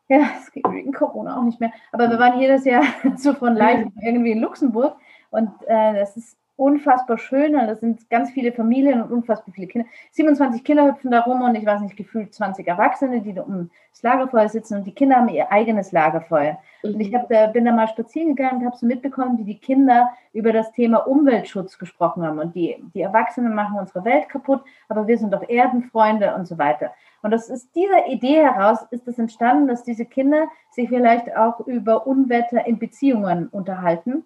ja, 0.09 0.19
es 0.41 0.51
geht 0.51 0.69
wegen 0.69 0.93
Corona 0.93 1.37
auch 1.37 1.43
nicht 1.43 1.59
mehr, 1.59 1.71
aber 1.91 2.09
wir 2.09 2.19
waren 2.19 2.39
jedes 2.39 2.65
Jahr 2.65 2.83
so 3.17 3.33
von 3.33 3.55
live 3.55 3.87
irgendwie 4.01 4.31
in 4.31 4.39
Luxemburg 4.39 4.97
und 5.29 5.49
äh, 5.67 5.93
das 5.93 6.17
ist 6.17 6.37
unfassbar 6.57 7.19
schön 7.19 7.55
und 7.55 7.67
das 7.67 7.79
sind 7.79 8.09
ganz 8.09 8.31
viele 8.31 8.51
Familien 8.51 9.01
und 9.01 9.11
unfassbar 9.11 9.53
viele 9.53 9.67
Kinder. 9.67 9.87
27 10.11 10.63
Kinder 10.63 10.87
hüpfen 10.87 11.11
da 11.11 11.21
rum 11.21 11.41
und 11.43 11.55
ich 11.55 11.65
weiß 11.65 11.81
nicht, 11.81 11.95
gefühlt 11.95 12.33
20 12.33 12.67
Erwachsene, 12.67 13.21
die 13.21 13.33
da 13.33 13.43
um 13.43 13.69
das 13.91 14.01
Lagerfeuer 14.01 14.49
sitzen 14.49 14.77
und 14.77 14.83
die 14.85 14.93
Kinder 14.93 15.17
haben 15.17 15.29
ihr 15.29 15.51
eigenes 15.51 15.91
Lagerfeuer. 15.91 16.57
Und 16.81 16.99
ich 16.99 17.13
hab, 17.13 17.29
da, 17.29 17.47
bin 17.47 17.65
da 17.65 17.71
mal 17.71 17.87
spazieren 17.87 18.35
gegangen 18.35 18.61
und 18.61 18.65
habe 18.65 18.77
so 18.77 18.87
mitbekommen, 18.87 19.37
wie 19.37 19.43
die 19.43 19.59
Kinder 19.59 20.09
über 20.33 20.51
das 20.51 20.71
Thema 20.71 21.07
Umweltschutz 21.07 21.77
gesprochen 21.77 22.25
haben 22.25 22.39
und 22.39 22.55
die, 22.55 22.75
die 22.93 23.01
Erwachsenen 23.01 23.53
machen 23.53 23.77
unsere 23.79 24.03
Welt 24.03 24.27
kaputt, 24.27 24.63
aber 24.89 25.07
wir 25.07 25.17
sind 25.17 25.31
doch 25.31 25.47
Erdenfreunde 25.47 26.33
und 26.35 26.47
so 26.47 26.57
weiter. 26.57 26.91
Und 27.21 27.31
das 27.31 27.49
ist 27.49 27.75
dieser 27.75 28.07
Idee 28.07 28.41
heraus 28.41 28.79
ist 28.89 29.07
es 29.07 29.19
entstanden, 29.19 29.67
dass 29.67 29.83
diese 29.83 30.05
Kinder 30.05 30.47
sich 30.71 30.89
vielleicht 30.89 31.35
auch 31.35 31.59
über 31.67 32.07
Unwetter 32.07 32.65
in 32.65 32.79
Beziehungen 32.79 33.47
unterhalten 33.47 34.23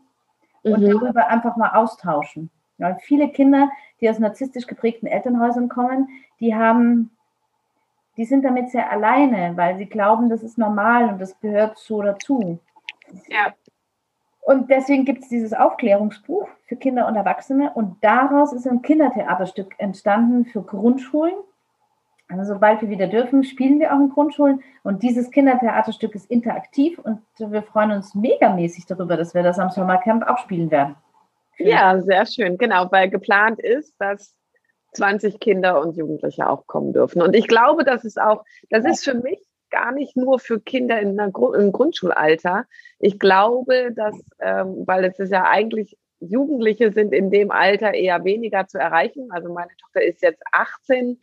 und 0.64 0.82
mhm. 0.82 0.92
darüber 0.92 1.28
einfach 1.28 1.58
mal 1.58 1.72
austauschen. 1.72 2.50
Ja, 2.78 2.96
viele 2.96 3.30
Kinder, 3.30 3.70
die 4.00 4.10
aus 4.10 4.20
narzisstisch 4.20 4.66
geprägten 4.66 5.08
Elternhäusern 5.08 5.70
kommen, 5.70 6.10
die 6.40 6.56
haben, 6.56 7.12
die 8.18 8.26
sind 8.26 8.44
damit 8.44 8.72
sehr 8.72 8.92
alleine, 8.92 9.56
weil 9.56 9.78
sie 9.78 9.86
glauben, 9.86 10.30
das 10.30 10.42
ist 10.42 10.58
normal 10.58 11.10
und 11.10 11.20
das 11.20 11.40
gehört 11.40 11.78
so 11.78 12.02
dazu. 12.02 12.60
Ja. 13.28 13.54
Und 14.42 14.72
deswegen 14.72 15.06
gibt 15.06 15.22
es 15.22 15.30
dieses 15.30 15.54
Aufklärungsbuch 15.54 16.50
für 16.66 16.76
Kinder 16.76 17.08
und 17.08 17.16
Erwachsene 17.16 17.72
und 17.74 18.04
daraus 18.04 18.54
ist 18.54 18.68
ein 18.68 18.82
Kindertheaterstück 18.82 19.76
entstanden 19.78 20.46
für 20.46 20.64
Grundschulen 20.64 21.36
also 22.32 22.54
sobald 22.54 22.82
wir 22.82 22.90
wieder 22.90 23.08
dürfen, 23.08 23.44
spielen 23.44 23.80
wir 23.80 23.94
auch 23.94 24.00
in 24.00 24.10
Grundschulen. 24.10 24.64
Und 24.84 25.04
dieses 25.04 25.32
Kindertheaterstück 25.32 26.16
ist 26.16 26.30
interaktiv 26.32 27.00
und 27.00 27.20
wir 27.38 27.62
freuen 27.62 27.92
uns 27.92 28.16
megamäßig 28.16 28.86
darüber, 28.86 29.18
dass 29.18 29.34
wir 29.34 29.44
das 29.44 29.60
am 29.60 29.70
Sommercamp 29.70 30.28
auch 30.28 30.38
spielen 30.38 30.72
werden. 30.72 30.96
Ja, 31.58 32.00
sehr 32.00 32.26
schön. 32.26 32.58
Genau, 32.58 32.92
weil 32.92 33.10
geplant 33.10 33.60
ist, 33.60 33.94
dass 34.00 34.36
20 34.94 35.40
Kinder 35.40 35.82
und 35.82 35.96
Jugendliche 35.96 36.48
auch 36.48 36.68
kommen 36.68 36.94
dürfen. 36.94 37.22
Und 37.22 37.36
ich 37.36 37.48
glaube, 37.48 37.84
das 37.84 38.04
ist 38.04 38.20
auch, 38.20 38.44
das 38.70 38.86
ist 38.86 39.04
für 39.04 39.14
mich 39.14 39.40
gar 39.70 39.92
nicht 39.92 40.18
nur 40.18 40.40
für 40.40 40.60
Kinder 40.60 41.00
in 41.00 41.16
der 41.18 41.32
Gru 41.32 41.54
im 41.54 41.72
Grundschulalter. 41.72 42.66
Ich 43.00 43.20
glaube, 43.20 43.92
dass, 43.96 44.16
ähm, 44.40 44.84
weil 44.86 45.06
es 45.06 45.18
ist 45.20 45.32
ja 45.32 45.46
eigentlich, 45.50 45.98
Jugendliche 46.20 46.92
sind 46.92 47.14
in 47.14 47.32
dem 47.32 47.52
Alter 47.52 47.94
eher 47.94 48.24
weniger 48.24 48.68
zu 48.68 48.78
erreichen. 48.78 49.30
Also 49.32 49.52
meine 49.52 49.72
Tochter 49.82 50.04
ist 50.04 50.22
jetzt 50.22 50.44
18 50.52 51.20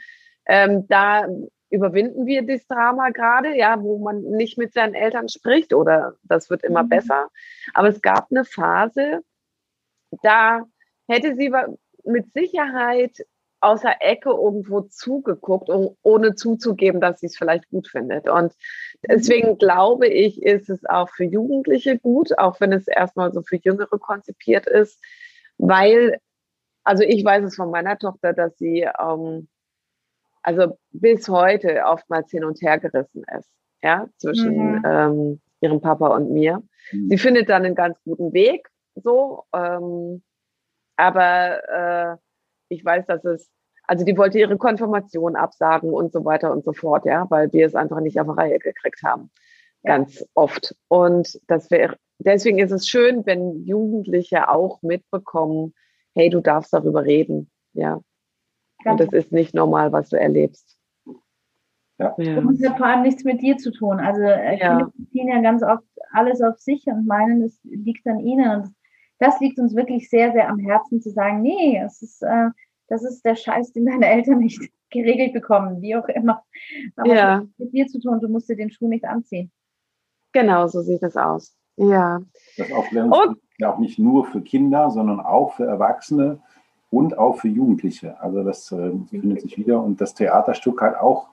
ähm, 0.48 0.86
da 0.88 1.28
überwinden 1.70 2.26
wir 2.26 2.46
das 2.46 2.66
Drama 2.66 3.10
gerade, 3.10 3.56
ja, 3.56 3.80
wo 3.82 3.98
man 3.98 4.22
nicht 4.22 4.56
mit 4.58 4.72
seinen 4.72 4.94
Eltern 4.94 5.28
spricht 5.28 5.74
oder 5.74 6.14
das 6.22 6.48
wird 6.50 6.64
immer 6.64 6.82
mhm. 6.82 6.88
besser. 6.88 7.28
Aber 7.74 7.88
es 7.88 8.00
gab 8.00 8.28
eine 8.30 8.44
Phase, 8.44 9.20
da 10.22 10.62
hätte 11.06 11.36
sie 11.36 11.52
mit 12.04 12.32
Sicherheit 12.32 13.26
aus 13.60 13.82
der 13.82 13.96
Ecke 14.00 14.30
irgendwo 14.30 14.82
zugeguckt, 14.82 15.68
um, 15.68 15.96
ohne 16.02 16.34
zuzugeben, 16.34 17.00
dass 17.00 17.20
sie 17.20 17.26
es 17.26 17.36
vielleicht 17.36 17.68
gut 17.70 17.88
findet. 17.88 18.28
Und 18.28 18.54
deswegen 19.06 19.50
mhm. 19.50 19.58
glaube 19.58 20.06
ich, 20.06 20.42
ist 20.42 20.70
es 20.70 20.84
auch 20.86 21.10
für 21.10 21.24
Jugendliche 21.24 21.98
gut, 21.98 22.38
auch 22.38 22.60
wenn 22.60 22.72
es 22.72 22.88
erstmal 22.88 23.32
so 23.32 23.42
für 23.42 23.56
Jüngere 23.56 23.98
konzipiert 23.98 24.66
ist, 24.66 25.02
weil, 25.58 26.18
also 26.84 27.02
ich 27.02 27.24
weiß 27.24 27.44
es 27.44 27.56
von 27.56 27.70
meiner 27.70 27.98
Tochter, 27.98 28.32
dass 28.32 28.56
sie 28.56 28.88
ähm, 28.98 29.48
also 30.48 30.78
bis 30.92 31.28
heute 31.28 31.82
oftmals 31.84 32.30
hin 32.30 32.42
und 32.42 32.62
her 32.62 32.78
gerissen 32.78 33.22
ist, 33.36 33.50
ja, 33.82 34.08
zwischen 34.16 34.76
mhm. 34.76 34.82
ähm, 34.86 35.40
ihrem 35.60 35.82
Papa 35.82 36.08
und 36.16 36.30
mir. 36.30 36.62
Mhm. 36.90 37.10
Sie 37.10 37.18
findet 37.18 37.50
dann 37.50 37.66
einen 37.66 37.74
ganz 37.74 37.98
guten 38.02 38.32
Weg, 38.32 38.66
so, 38.94 39.44
ähm, 39.54 40.22
aber 40.96 41.68
äh, 41.68 42.16
ich 42.70 42.82
weiß, 42.82 43.04
dass 43.04 43.26
es, 43.26 43.50
also 43.82 44.06
die 44.06 44.16
wollte 44.16 44.38
ihre 44.38 44.56
Konfirmation 44.56 45.36
absagen 45.36 45.92
und 45.92 46.14
so 46.14 46.24
weiter 46.24 46.50
und 46.50 46.64
so 46.64 46.72
fort, 46.72 47.04
ja, 47.04 47.26
weil 47.28 47.52
wir 47.52 47.66
es 47.66 47.74
einfach 47.74 48.00
nicht 48.00 48.18
auf 48.18 48.34
Reihe 48.34 48.58
gekriegt 48.58 49.02
haben, 49.04 49.30
ja. 49.82 49.98
ganz 49.98 50.24
oft. 50.32 50.74
Und 50.88 51.38
das 51.46 51.70
wäre, 51.70 51.98
deswegen 52.20 52.58
ist 52.58 52.72
es 52.72 52.88
schön, 52.88 53.26
wenn 53.26 53.66
Jugendliche 53.66 54.48
auch 54.48 54.80
mitbekommen, 54.80 55.74
hey, 56.14 56.30
du 56.30 56.40
darfst 56.40 56.72
darüber 56.72 57.04
reden, 57.04 57.50
ja. 57.74 58.00
Und 58.84 59.00
das 59.00 59.12
ist 59.12 59.32
nicht 59.32 59.54
normal, 59.54 59.92
was 59.92 60.08
du 60.08 60.16
erlebst. 60.16 60.78
Ja. 61.98 62.14
Das 62.16 62.70
hat 62.70 62.78
vor 62.78 62.86
allem 62.86 63.02
nichts 63.02 63.24
mit 63.24 63.42
dir 63.42 63.56
zu 63.56 63.72
tun. 63.72 63.98
Also 63.98 64.22
äh, 64.22 64.56
Kinder 64.56 64.92
ziehen 65.10 65.28
ja 65.28 65.40
ganz 65.40 65.62
oft 65.64 65.84
alles 66.12 66.40
auf 66.40 66.56
sich 66.58 66.86
und 66.86 67.06
meinen, 67.06 67.42
es 67.42 67.58
liegt 67.64 68.06
an 68.06 68.20
ihnen. 68.20 68.48
Und 68.60 68.74
das 69.18 69.40
liegt 69.40 69.58
uns 69.58 69.74
wirklich 69.74 70.08
sehr, 70.08 70.32
sehr 70.32 70.48
am 70.48 70.60
Herzen 70.60 71.00
zu 71.00 71.10
sagen, 71.10 71.42
nee, 71.42 71.82
es 71.84 72.00
ist, 72.00 72.22
äh, 72.22 72.50
das 72.86 73.02
ist 73.02 73.24
der 73.24 73.34
Scheiß, 73.34 73.72
den 73.72 73.86
deine 73.86 74.06
Eltern 74.06 74.38
nicht 74.38 74.60
geregelt 74.90 75.32
bekommen, 75.32 75.82
wie 75.82 75.96
auch 75.96 76.08
immer. 76.08 76.44
Aber 76.96 77.08
ja. 77.08 77.14
das 77.14 77.40
hat 77.40 77.48
mit 77.58 77.72
dir 77.72 77.86
zu 77.88 78.00
tun, 78.00 78.20
du 78.20 78.28
musst 78.28 78.48
dir 78.48 78.56
den 78.56 78.70
Schuh 78.70 78.88
nicht 78.88 79.04
anziehen. 79.04 79.50
Genau, 80.32 80.68
so 80.68 80.82
sieht 80.82 81.02
das 81.02 81.16
aus. 81.16 81.56
Ja. 81.76 82.20
Das 82.56 82.70
Aufklärungsbuch 82.70 83.34
ja 83.58 83.72
auch 83.72 83.78
nicht 83.78 83.98
nur 83.98 84.24
für 84.24 84.40
Kinder, 84.40 84.90
sondern 84.90 85.20
auch 85.20 85.52
für 85.54 85.66
Erwachsene 85.66 86.40
und 86.90 87.18
auch 87.18 87.36
für 87.36 87.48
Jugendliche. 87.48 88.20
Also 88.20 88.42
das 88.42 88.72
äh, 88.72 88.92
findet 89.10 89.42
sich 89.42 89.58
wieder 89.58 89.82
und 89.82 90.00
das 90.00 90.14
Theaterstück 90.14 90.80
halt 90.80 90.96
auch 90.96 91.28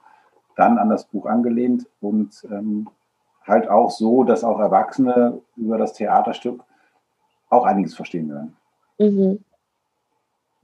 dann 0.56 0.78
an 0.78 0.90
das 0.90 1.06
Buch 1.06 1.26
angelehnt 1.26 1.88
und 2.02 2.46
ähm, 2.50 2.88
halt 3.46 3.70
auch 3.70 3.92
so, 3.92 4.24
dass 4.24 4.44
auch 4.44 4.60
Erwachsene 4.60 5.42
über 5.56 5.78
das 5.78 5.94
Theaterstück 5.94 6.64
auch 7.50 7.66
einiges 7.66 7.96
verstehen 7.96 8.30
werden. 8.30 8.56
Mhm. 8.98 9.44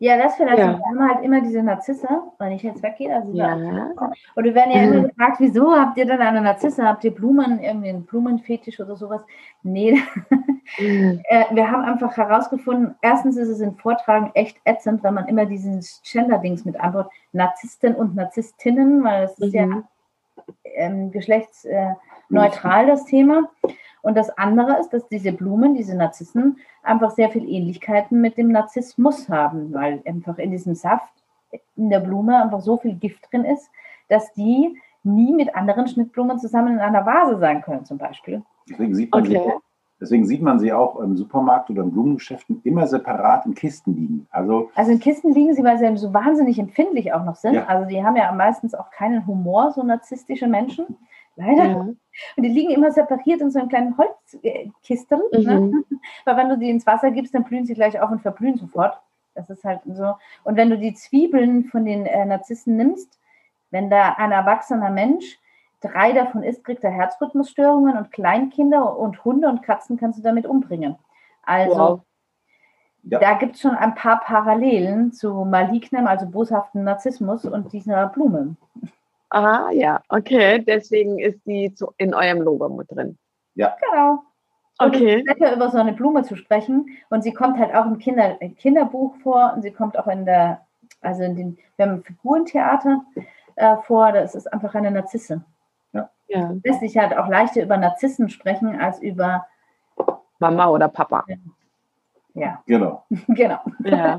Ja, 0.01 0.17
das 0.17 0.35
vielleicht. 0.35 0.57
Ja. 0.57 0.79
Wir 0.79 0.83
haben 0.83 1.07
halt 1.07 1.23
immer 1.23 1.41
diese 1.41 1.61
Narzisse, 1.61 2.07
wenn 2.39 2.53
ich 2.53 2.63
jetzt 2.63 2.81
weggehe. 2.81 3.15
Also 3.15 3.31
ja. 3.33 3.53
Und 3.53 4.43
wir 4.43 4.55
werden 4.55 4.71
ja 4.71 4.81
immer 4.81 5.07
gefragt, 5.07 5.35
wieso 5.37 5.75
habt 5.75 5.95
ihr 5.95 6.07
denn 6.07 6.19
eine 6.19 6.41
Narzisse? 6.41 6.87
Habt 6.87 7.03
ihr 7.03 7.13
Blumen, 7.13 7.59
irgendwie 7.59 7.89
einen 7.89 8.05
Blumenfetisch 8.05 8.79
oder 8.79 8.95
sowas? 8.95 9.21
Nee. 9.63 10.01
Mhm. 10.79 11.19
Äh, 11.25 11.43
wir 11.51 11.69
haben 11.69 11.83
einfach 11.83 12.15
herausgefunden, 12.15 12.95
erstens 13.01 13.35
ist 13.35 13.49
es 13.49 13.59
in 13.59 13.75
Vortragen 13.75 14.31
echt 14.35 14.57
ätzend, 14.63 15.03
wenn 15.03 15.13
man 15.13 15.27
immer 15.27 15.45
diesen 15.45 15.83
Gender-Dings 16.03 16.63
mit 16.63 16.79
anbaut. 16.79 17.07
Narzissten 17.33 17.93
und 17.93 18.15
Narzisstinnen, 18.15 19.03
weil 19.03 19.23
das 19.23 19.37
ist 19.37 19.53
mhm. 19.53 19.59
ja 19.59 19.83
ähm, 20.75 21.11
geschlechtsneutral, 21.11 22.87
das 22.87 23.03
Thema. 23.03 23.49
Und 24.01 24.17
das 24.17 24.35
andere 24.37 24.79
ist, 24.79 24.89
dass 24.89 25.07
diese 25.07 25.31
Blumen, 25.31 25.75
diese 25.75 25.95
Narzissen, 25.95 26.57
einfach 26.83 27.11
sehr 27.11 27.29
viel 27.29 27.47
Ähnlichkeiten 27.47 28.19
mit 28.19 28.37
dem 28.37 28.51
Narzissmus 28.51 29.29
haben, 29.29 29.73
weil 29.73 30.01
einfach 30.05 30.37
in 30.37 30.51
diesem 30.51 30.75
Saft, 30.75 31.13
in 31.75 31.89
der 31.89 31.99
Blume 31.99 32.41
einfach 32.41 32.61
so 32.61 32.77
viel 32.77 32.95
Gift 32.95 33.31
drin 33.31 33.43
ist, 33.43 33.69
dass 34.09 34.33
die 34.33 34.77
nie 35.03 35.33
mit 35.33 35.55
anderen 35.55 35.87
Schnittblumen 35.87 36.39
zusammen 36.39 36.73
in 36.73 36.79
einer 36.79 37.05
Vase 37.05 37.37
sein 37.39 37.61
können, 37.61 37.85
zum 37.85 37.97
Beispiel. 37.97 38.43
Deswegen 38.69 38.93
sieht 38.93 39.11
man, 39.11 39.23
okay. 39.23 39.41
sie, 39.43 39.51
deswegen 39.99 40.25
sieht 40.25 40.41
man 40.41 40.59
sie 40.59 40.71
auch 40.73 40.99
im 40.99 41.17
Supermarkt 41.17 41.69
oder 41.69 41.83
in 41.83 41.91
Blumengeschäften 41.91 42.61
immer 42.63 42.87
separat 42.87 43.45
in 43.45 43.55
Kisten 43.55 43.95
liegen. 43.95 44.27
Also, 44.31 44.69
also 44.75 44.91
in 44.91 44.99
Kisten 44.99 45.33
liegen 45.33 45.53
sie, 45.53 45.63
weil 45.63 45.79
sie 45.79 45.97
so 45.97 46.13
wahnsinnig 46.13 46.59
empfindlich 46.59 47.13
auch 47.13 47.25
noch 47.25 47.35
sind. 47.35 47.55
Ja. 47.55 47.65
Also 47.65 47.87
die 47.87 48.03
haben 48.03 48.15
ja 48.15 48.31
meistens 48.31 48.75
auch 48.75 48.91
keinen 48.91 49.25
Humor, 49.25 49.71
so 49.71 49.83
narzisstische 49.83 50.47
Menschen. 50.47 50.97
Leider. 51.35 51.65
Ja. 51.65 51.75
Und 51.77 51.97
die 52.37 52.49
liegen 52.49 52.71
immer 52.71 52.91
separiert 52.91 53.41
in 53.41 53.51
so 53.51 53.59
einem 53.59 53.69
kleinen 53.69 53.97
Holzkistel. 53.97 55.21
Ne? 55.31 55.59
Mhm. 55.59 55.69
Ne? 55.71 55.99
Weil 56.25 56.37
wenn 56.37 56.49
du 56.49 56.57
die 56.57 56.69
ins 56.69 56.85
Wasser 56.85 57.11
gibst, 57.11 57.33
dann 57.33 57.43
blühen 57.43 57.65
sie 57.65 57.73
gleich 57.73 57.99
auf 57.99 58.11
und 58.11 58.21
verblühen 58.21 58.57
sofort. 58.57 58.99
Das 59.33 59.49
ist 59.49 59.63
halt 59.63 59.81
so. 59.85 60.15
Und 60.43 60.57
wenn 60.57 60.69
du 60.69 60.77
die 60.77 60.93
Zwiebeln 60.93 61.65
von 61.65 61.85
den 61.85 62.05
äh, 62.05 62.25
Narzissen 62.25 62.75
nimmst, 62.75 63.19
wenn 63.69 63.89
da 63.89 64.13
ein 64.17 64.31
erwachsener 64.31 64.89
Mensch 64.89 65.39
drei 65.79 66.11
davon 66.11 66.43
isst, 66.43 66.63
kriegt 66.63 66.83
er 66.83 66.91
Herzrhythmusstörungen 66.91 67.97
und 67.97 68.11
Kleinkinder 68.11 68.97
und 68.97 69.23
Hunde 69.23 69.47
und 69.47 69.63
Katzen 69.63 69.97
kannst 69.97 70.19
du 70.19 70.23
damit 70.23 70.45
umbringen. 70.45 70.97
Also 71.43 71.77
wow. 71.77 72.01
ja. 73.03 73.19
da 73.19 73.33
gibt 73.35 73.55
es 73.55 73.61
schon 73.61 73.75
ein 73.75 73.95
paar 73.95 74.19
Parallelen 74.19 75.11
zu 75.13 75.45
malignem, 75.45 76.07
also 76.07 76.27
boshaften 76.27 76.83
Narzissmus 76.83 77.45
und 77.45 77.73
dieser 77.73 78.07
Blume. 78.07 78.57
Ah, 79.31 79.69
ja, 79.71 80.01
okay. 80.09 80.59
Deswegen 80.59 81.17
ist 81.17 81.39
die 81.45 81.73
zu, 81.73 81.93
in 81.97 82.13
eurem 82.13 82.41
Logo 82.41 82.67
mit 82.67 82.91
drin. 82.91 83.17
Ja. 83.55 83.75
Genau. 83.79 84.23
Und 84.77 84.95
okay. 84.95 85.13
Es 85.13 85.21
ist 85.21 85.27
lecker, 85.27 85.55
über 85.55 85.69
so 85.69 85.77
eine 85.77 85.93
Blume 85.93 86.23
zu 86.23 86.35
sprechen. 86.35 86.97
Und 87.09 87.23
sie 87.23 87.33
kommt 87.33 87.57
halt 87.57 87.73
auch 87.73 87.85
im 87.85 87.97
Kinder, 87.97 88.37
Kinderbuch 88.57 89.15
vor 89.23 89.53
und 89.55 89.61
sie 89.61 89.71
kommt 89.71 89.97
auch 89.97 90.07
in 90.07 90.25
der, 90.25 90.65
also 90.99 91.23
in 91.23 91.35
den, 91.37 91.57
wir 91.77 91.85
haben 91.85 92.03
Figurentheater 92.03 93.05
äh, 93.55 93.77
vor. 93.87 94.11
Das 94.11 94.35
ist 94.35 94.51
einfach 94.51 94.75
eine 94.75 94.91
Narzisse. 94.91 95.45
Ja. 95.93 96.09
ja. 96.27 96.53
Lässt 96.63 96.81
sich 96.81 96.97
halt 96.97 97.17
auch 97.17 97.29
leichter 97.29 97.63
über 97.63 97.77
Narzissen 97.77 98.27
sprechen 98.27 98.81
als 98.81 98.99
über 98.99 99.47
Mama 100.39 100.67
oder 100.67 100.89
Papa. 100.89 101.23
Ja. 102.33 102.61
Genau. 102.65 103.03
genau. 103.27 103.59
Ja. 103.83 104.15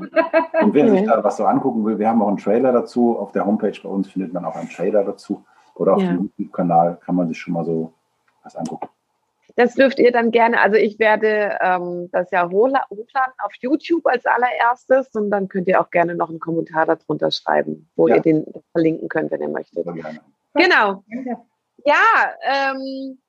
Und 0.61 0.73
wer 0.73 0.89
sich 0.89 1.05
da 1.05 1.23
was 1.23 1.37
so 1.37 1.45
angucken 1.45 1.83
will, 1.85 1.97
wir 1.97 2.07
haben 2.07 2.21
auch 2.21 2.27
einen 2.27 2.37
Trailer 2.37 2.71
dazu. 2.71 3.17
Auf 3.17 3.31
der 3.31 3.45
Homepage 3.45 3.77
bei 3.81 3.89
uns 3.89 4.09
findet 4.09 4.33
man 4.33 4.45
auch 4.45 4.55
einen 4.55 4.69
Trailer 4.69 5.03
dazu. 5.03 5.43
Oder 5.75 5.95
auf 5.95 6.01
ja. 6.01 6.09
dem 6.09 6.31
YouTube-Kanal 6.37 6.99
kann 7.03 7.15
man 7.15 7.27
sich 7.27 7.39
schon 7.39 7.53
mal 7.53 7.65
so 7.65 7.93
was 8.43 8.55
angucken. 8.55 8.87
Das 9.55 9.75
dürft 9.75 9.99
ihr 9.99 10.11
dann 10.11 10.31
gerne, 10.31 10.59
also 10.59 10.77
ich 10.77 10.97
werde 10.97 11.57
ähm, 11.61 12.09
das 12.11 12.31
ja 12.31 12.49
hochladen 12.49 13.33
auf 13.43 13.51
YouTube 13.59 14.05
als 14.07 14.25
allererstes 14.25 15.13
und 15.13 15.29
dann 15.29 15.47
könnt 15.47 15.67
ihr 15.67 15.79
auch 15.79 15.91
gerne 15.91 16.15
noch 16.15 16.29
einen 16.29 16.39
Kommentar 16.39 16.87
darunter 16.87 17.29
schreiben, 17.29 17.87
wo 17.95 18.07
ja. 18.07 18.15
ihr 18.15 18.21
den 18.21 18.45
verlinken 18.71 19.09
könnt, 19.09 19.29
wenn 19.29 19.41
ihr 19.41 19.49
möchtet. 19.49 19.85
Genau. 20.55 21.03
Ja, 21.85 21.93
ähm, 22.43 23.19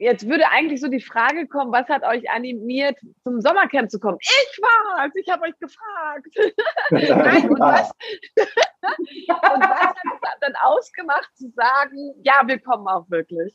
jetzt 0.00 0.28
würde 0.28 0.48
eigentlich 0.50 0.80
so 0.80 0.88
die 0.88 1.00
Frage 1.00 1.46
kommen, 1.46 1.72
was 1.72 1.88
hat 1.88 2.02
euch 2.02 2.28
animiert, 2.30 2.98
zum 3.22 3.40
Sommercamp 3.40 3.90
zu 3.90 4.00
kommen? 4.00 4.18
Ich 4.20 4.58
war's, 4.60 5.12
ich 5.14 5.28
habe 5.30 5.44
euch 5.44 5.58
gefragt. 5.58 6.26
Nein, 6.90 7.50
und, 7.50 7.60
was, 7.60 7.90
und 8.36 9.62
was 9.62 9.80
hat 9.80 9.96
es 9.96 10.40
dann 10.40 10.54
ausgemacht 10.62 11.30
zu 11.36 11.50
sagen, 11.50 12.14
ja, 12.22 12.42
wir 12.46 12.58
kommen 12.58 12.88
auch 12.88 13.08
wirklich? 13.10 13.54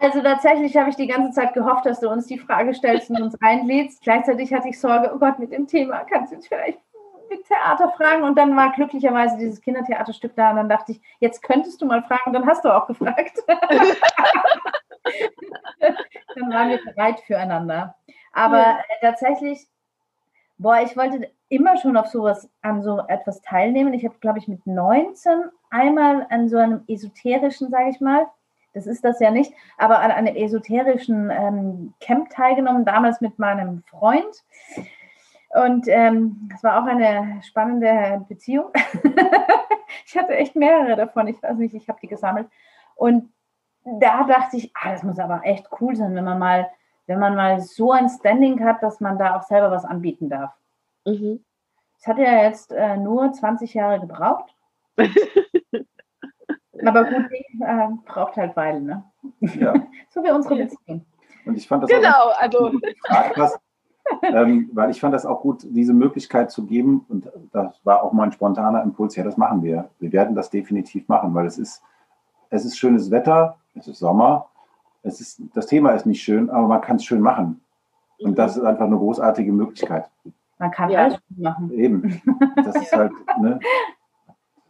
Also 0.00 0.20
tatsächlich 0.20 0.76
habe 0.76 0.90
ich 0.90 0.96
die 0.96 1.06
ganze 1.06 1.32
Zeit 1.32 1.54
gehofft, 1.54 1.86
dass 1.86 2.00
du 2.00 2.08
uns 2.08 2.26
die 2.26 2.38
Frage 2.38 2.74
stellst 2.74 3.10
und 3.10 3.22
uns 3.22 3.40
einlädst. 3.40 4.02
Gleichzeitig 4.02 4.52
hatte 4.52 4.68
ich 4.68 4.80
Sorge, 4.80 5.12
oh 5.14 5.18
Gott, 5.18 5.38
mit 5.38 5.52
dem 5.52 5.66
Thema 5.66 6.04
kannst 6.04 6.32
du 6.32 6.36
uns 6.36 6.48
vielleicht 6.48 6.80
Theater 7.42 7.92
fragen. 7.96 8.24
Und 8.24 8.36
dann 8.36 8.56
war 8.56 8.72
glücklicherweise 8.72 9.38
dieses 9.38 9.60
Kindertheaterstück 9.60 10.34
da. 10.36 10.50
Und 10.50 10.56
dann 10.56 10.68
dachte 10.68 10.92
ich, 10.92 11.00
jetzt 11.20 11.42
könntest 11.42 11.80
du 11.82 11.86
mal 11.86 12.02
fragen. 12.02 12.22
Und 12.26 12.34
dann 12.34 12.46
hast 12.46 12.64
du 12.64 12.74
auch 12.74 12.86
gefragt. 12.86 13.38
dann 13.46 13.60
waren 16.52 16.70
wir 16.70 16.80
bereit 16.84 17.20
füreinander. 17.20 17.94
Aber 18.32 18.58
ja. 18.58 18.78
Äh, 18.78 19.00
tatsächlich, 19.00 19.66
boah, 20.58 20.80
ich 20.80 20.96
wollte 20.96 21.30
immer 21.48 21.76
schon 21.76 21.96
auf 21.96 22.06
sowas, 22.06 22.48
an 22.62 22.82
so 22.82 23.02
etwas 23.08 23.42
teilnehmen. 23.42 23.92
Ich 23.92 24.04
habe, 24.04 24.14
glaube 24.20 24.38
ich, 24.38 24.48
mit 24.48 24.66
19 24.66 25.44
einmal 25.70 26.26
an 26.30 26.48
so 26.48 26.56
einem 26.56 26.84
esoterischen, 26.88 27.70
sage 27.70 27.90
ich 27.90 28.00
mal, 28.00 28.26
das 28.74 28.86
ist 28.86 29.04
das 29.04 29.20
ja 29.20 29.30
nicht, 29.30 29.52
aber 29.76 30.00
an 30.00 30.10
einem 30.10 30.34
esoterischen 30.34 31.30
ähm, 31.30 31.94
Camp 32.00 32.30
teilgenommen, 32.30 32.84
damals 32.84 33.20
mit 33.20 33.38
meinem 33.38 33.82
Freund. 33.82 34.44
Und 35.52 35.86
ähm, 35.88 36.48
das 36.50 36.64
war 36.64 36.82
auch 36.82 36.86
eine 36.86 37.40
spannende 37.42 38.24
Beziehung. 38.28 38.70
ich 40.06 40.16
hatte 40.16 40.34
echt 40.34 40.56
mehrere 40.56 40.96
davon, 40.96 41.28
ich 41.28 41.42
weiß 41.42 41.58
nicht, 41.58 41.74
ich 41.74 41.88
habe 41.88 41.98
die 42.00 42.08
gesammelt. 42.08 42.48
Und 42.94 43.30
da 43.84 44.24
dachte 44.24 44.56
ich, 44.56 44.72
ah, 44.74 44.92
das 44.92 45.02
muss 45.02 45.18
aber 45.18 45.42
echt 45.44 45.68
cool 45.80 45.94
sein, 45.94 46.14
wenn 46.14 46.24
man 46.24 46.38
mal, 46.38 46.70
wenn 47.06 47.18
man 47.18 47.36
mal 47.36 47.60
so 47.60 47.92
ein 47.92 48.08
Standing 48.08 48.64
hat, 48.64 48.82
dass 48.82 49.00
man 49.00 49.18
da 49.18 49.36
auch 49.36 49.42
selber 49.42 49.70
was 49.70 49.84
anbieten 49.84 50.30
darf. 50.30 50.52
Mhm. 51.04 51.44
Das 51.96 52.06
hat 52.06 52.18
ja 52.18 52.44
jetzt 52.44 52.72
äh, 52.72 52.96
nur 52.96 53.32
20 53.32 53.74
Jahre 53.74 54.00
gebraucht. 54.00 54.54
Aber 56.84 57.04
gut, 57.04 57.30
äh, 57.60 57.88
braucht 58.06 58.36
halt 58.36 58.56
Weile, 58.56 58.80
ne? 58.80 59.04
Ja. 59.40 59.74
so 60.08 60.24
wie 60.24 60.30
unsere 60.30 60.56
Beziehung. 60.56 61.04
Und 61.44 61.56
ich 61.56 61.68
fand 61.68 61.82
das 61.82 61.90
genau, 61.90 62.30
auch 62.30 62.40
also. 62.40 62.72
Ähm, 64.22 64.70
weil 64.72 64.90
ich 64.90 65.00
fand 65.00 65.14
das 65.14 65.26
auch 65.26 65.40
gut, 65.40 65.66
diese 65.68 65.92
Möglichkeit 65.92 66.50
zu 66.50 66.66
geben. 66.66 67.04
Und 67.08 67.30
das 67.52 67.80
war 67.84 68.02
auch 68.02 68.12
mein 68.12 68.32
spontaner 68.32 68.82
Impuls. 68.82 69.16
Ja, 69.16 69.24
das 69.24 69.36
machen 69.36 69.62
wir. 69.62 69.90
Wir 69.98 70.12
werden 70.12 70.34
das 70.34 70.50
definitiv 70.50 71.08
machen, 71.08 71.34
weil 71.34 71.46
es 71.46 71.58
ist, 71.58 71.82
es 72.50 72.64
ist 72.64 72.78
schönes 72.78 73.10
Wetter, 73.10 73.56
es 73.74 73.88
ist 73.88 73.98
Sommer. 73.98 74.48
Es 75.02 75.20
ist, 75.20 75.42
das 75.54 75.66
Thema 75.66 75.90
ist 75.90 76.06
nicht 76.06 76.22
schön, 76.22 76.50
aber 76.50 76.68
man 76.68 76.80
kann 76.80 76.96
es 76.96 77.04
schön 77.04 77.20
machen. 77.20 77.60
Und 78.18 78.38
das 78.38 78.56
ist 78.56 78.62
einfach 78.62 78.86
eine 78.86 78.96
großartige 78.96 79.52
Möglichkeit. 79.52 80.08
Man 80.58 80.70
kann 80.70 80.90
ja. 80.90 81.04
alles 81.04 81.18
machen. 81.36 81.72
Eben. 81.72 82.22
Das 82.56 82.76
ist 82.76 82.92
halt, 82.96 83.12
ne? 83.40 83.58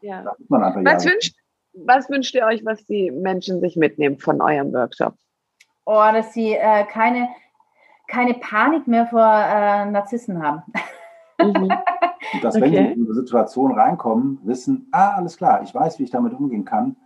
Ja. 0.01 0.25
Was 0.49 1.05
wünscht, 1.05 1.37
was 1.75 2.09
wünscht 2.11 2.35
ihr 2.35 2.45
euch, 2.47 2.65
was 2.65 2.85
die 2.87 3.11
Menschen 3.11 3.61
sich 3.61 3.77
mitnehmen 3.77 4.19
von 4.19 4.41
eurem 4.41 4.73
Workshop? 4.73 5.15
Oh, 5.85 6.05
dass 6.13 6.33
sie 6.33 6.55
äh, 6.55 6.85
keine, 6.85 7.29
keine 8.09 8.35
Panik 8.35 8.87
mehr 8.87 9.07
vor 9.07 9.25
äh, 9.25 9.87
Narzissen 9.87 10.43
haben. 10.43 10.63
Mhm. 11.39 11.73
Dass, 12.41 12.57
okay. 12.57 12.65
wenn 12.65 12.71
sie 12.71 12.93
in 12.93 13.05
eine 13.05 13.15
Situation 13.15 13.73
reinkommen, 13.73 14.39
wissen, 14.45 14.89
ah, 14.93 15.15
alles 15.17 15.37
klar, 15.37 15.63
ich 15.63 15.75
weiß, 15.75 15.99
wie 15.99 16.05
ich 16.05 16.11
damit 16.11 16.33
umgehen 16.33 16.65
kann. 16.65 16.97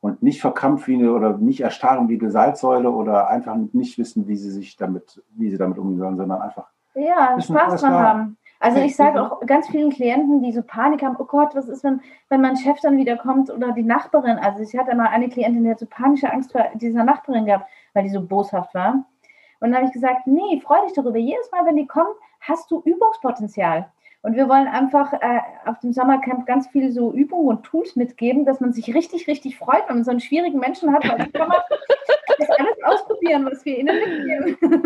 Und 0.00 0.22
nicht 0.22 0.40
verkrampft 0.40 0.86
wie 0.86 0.94
eine, 0.94 1.12
oder 1.12 1.38
nicht 1.38 1.62
erstarren 1.62 2.08
wie 2.08 2.20
eine 2.20 2.30
Salzsäule 2.30 2.90
oder 2.90 3.28
einfach 3.28 3.56
nicht 3.72 3.98
wissen, 3.98 4.28
wie 4.28 4.36
sie 4.36 4.50
sich 4.50 4.76
damit, 4.76 5.22
wie 5.30 5.50
sie 5.50 5.56
damit 5.56 5.78
umgehen 5.78 5.98
sollen, 5.98 6.16
sondern 6.16 6.42
einfach 6.42 6.68
ja, 6.94 7.34
wissen, 7.36 7.54
Spaß 7.54 7.80
dran 7.80 7.94
haben. 7.94 8.36
Also 8.60 8.80
ich 8.80 8.96
sage 8.96 9.20
auch 9.20 9.40
ganz 9.46 9.68
vielen 9.68 9.90
Klienten, 9.90 10.42
die 10.42 10.52
so 10.52 10.62
Panik 10.62 11.02
haben, 11.02 11.16
oh 11.18 11.24
Gott, 11.24 11.54
was 11.54 11.68
ist, 11.68 11.84
wenn, 11.84 12.00
wenn 12.28 12.40
mein 12.40 12.56
Chef 12.56 12.80
dann 12.80 12.96
wieder 12.96 13.16
kommt 13.16 13.50
oder 13.50 13.72
die 13.72 13.82
Nachbarin. 13.82 14.38
Also 14.38 14.62
ich 14.62 14.78
hatte 14.78 14.94
mal 14.94 15.08
eine 15.08 15.28
Klientin, 15.28 15.64
die 15.64 15.70
hat 15.70 15.80
so 15.80 15.86
panische 15.86 16.32
Angst 16.32 16.52
vor 16.52 16.64
dieser 16.74 17.04
Nachbarin 17.04 17.44
gehabt, 17.44 17.68
weil 17.92 18.04
die 18.04 18.10
so 18.10 18.22
boshaft 18.22 18.74
war. 18.74 19.04
Und 19.64 19.70
dann 19.70 19.76
habe 19.76 19.86
ich 19.86 19.94
gesagt, 19.94 20.26
nee, 20.26 20.60
freu 20.62 20.76
dich 20.84 20.92
darüber. 20.92 21.16
Jedes 21.16 21.50
Mal, 21.50 21.64
wenn 21.64 21.76
die 21.76 21.86
kommen, 21.86 22.14
hast 22.38 22.70
du 22.70 22.82
Übungspotenzial. 22.84 23.86
Und 24.20 24.36
wir 24.36 24.46
wollen 24.46 24.68
einfach 24.68 25.14
äh, 25.14 25.40
auf 25.64 25.78
dem 25.78 25.94
Sommercamp 25.94 26.44
ganz 26.44 26.66
viel 26.66 26.92
so 26.92 27.14
Übungen 27.14 27.48
und 27.48 27.62
Tools 27.62 27.96
mitgeben, 27.96 28.44
dass 28.44 28.60
man 28.60 28.74
sich 28.74 28.94
richtig, 28.94 29.26
richtig 29.26 29.56
freut, 29.56 29.88
wenn 29.88 29.96
man 29.96 30.04
so 30.04 30.10
einen 30.10 30.20
schwierigen 30.20 30.58
Menschen 30.58 30.92
hat, 30.92 31.08
weil 31.08 31.16
dann 31.16 31.32
kann 31.32 31.48
man 31.48 31.60
das 32.38 32.50
alles 32.50 32.82
ausprobieren, 32.84 33.48
was 33.50 33.64
wir 33.64 33.78
ihnen 33.78 33.96
mitgeben. 33.96 34.82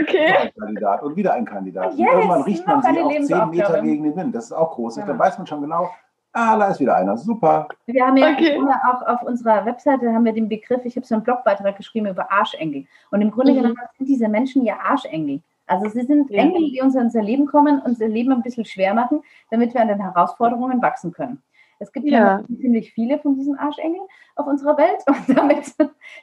Okay. 0.00 0.34
Ein 0.36 0.52
Kandidat 0.58 1.02
und 1.04 1.14
wieder 1.14 1.32
ein 1.34 1.44
Kandidat. 1.44 1.94
Yes, 1.94 2.00
und 2.00 2.16
irgendwann 2.16 2.42
riecht 2.42 2.66
man 2.66 2.82
sich 2.82 3.00
auch 3.00 3.20
zehn 3.20 3.50
Meter 3.50 3.80
gegen 3.80 4.02
den 4.02 4.16
Wind. 4.16 4.34
Das 4.34 4.46
ist 4.46 4.52
auch 4.52 4.72
groß. 4.72 4.96
Ja. 4.96 5.06
Dann 5.06 5.20
weiß 5.20 5.38
man 5.38 5.46
schon 5.46 5.60
genau, 5.60 5.88
ah, 6.36 6.58
da 6.58 6.68
ist 6.68 6.80
wieder 6.80 6.96
einer. 6.96 7.16
Super. 7.16 7.68
Wir 7.86 8.06
haben 8.06 8.16
ja 8.16 8.32
okay. 8.32 8.58
auch 8.58 9.06
auf 9.06 9.22
unserer 9.22 9.64
Webseite 9.64 10.12
haben 10.12 10.24
wir 10.24 10.32
den 10.32 10.48
Begriff, 10.48 10.84
ich 10.84 10.96
habe 10.96 11.06
so 11.06 11.14
einen 11.14 11.24
Blogbeitrag 11.24 11.76
geschrieben 11.76 12.06
über 12.06 12.30
Arschengel. 12.30 12.86
Und 13.10 13.22
im 13.22 13.30
Grunde 13.30 13.52
mhm. 13.52 13.56
genommen 13.56 13.76
sind 13.96 14.08
diese 14.08 14.28
Menschen 14.28 14.64
ja 14.64 14.78
Arschengel. 14.78 15.40
Also 15.66 15.88
sie 15.88 16.02
sind 16.02 16.30
ja. 16.30 16.42
Engel, 16.42 16.70
die 16.70 16.80
uns 16.80 16.94
in 16.94 17.02
unser 17.02 17.22
Leben 17.22 17.46
kommen 17.46 17.80
und 17.80 17.86
unser 17.86 18.06
Leben 18.06 18.32
ein 18.32 18.42
bisschen 18.42 18.64
schwer 18.64 18.94
machen, 18.94 19.22
damit 19.50 19.74
wir 19.74 19.80
an 19.80 19.88
den 19.88 20.00
Herausforderungen 20.00 20.80
wachsen 20.80 21.12
können. 21.12 21.42
Es 21.78 21.92
gibt 21.92 22.06
ja, 22.06 22.40
ja 22.40 22.44
ziemlich 22.60 22.92
viele 22.92 23.18
von 23.18 23.34
diesen 23.34 23.58
Arschengeln 23.58 24.04
auf 24.36 24.46
unserer 24.46 24.76
Welt 24.78 25.02
und 25.06 25.36
damit 25.36 25.74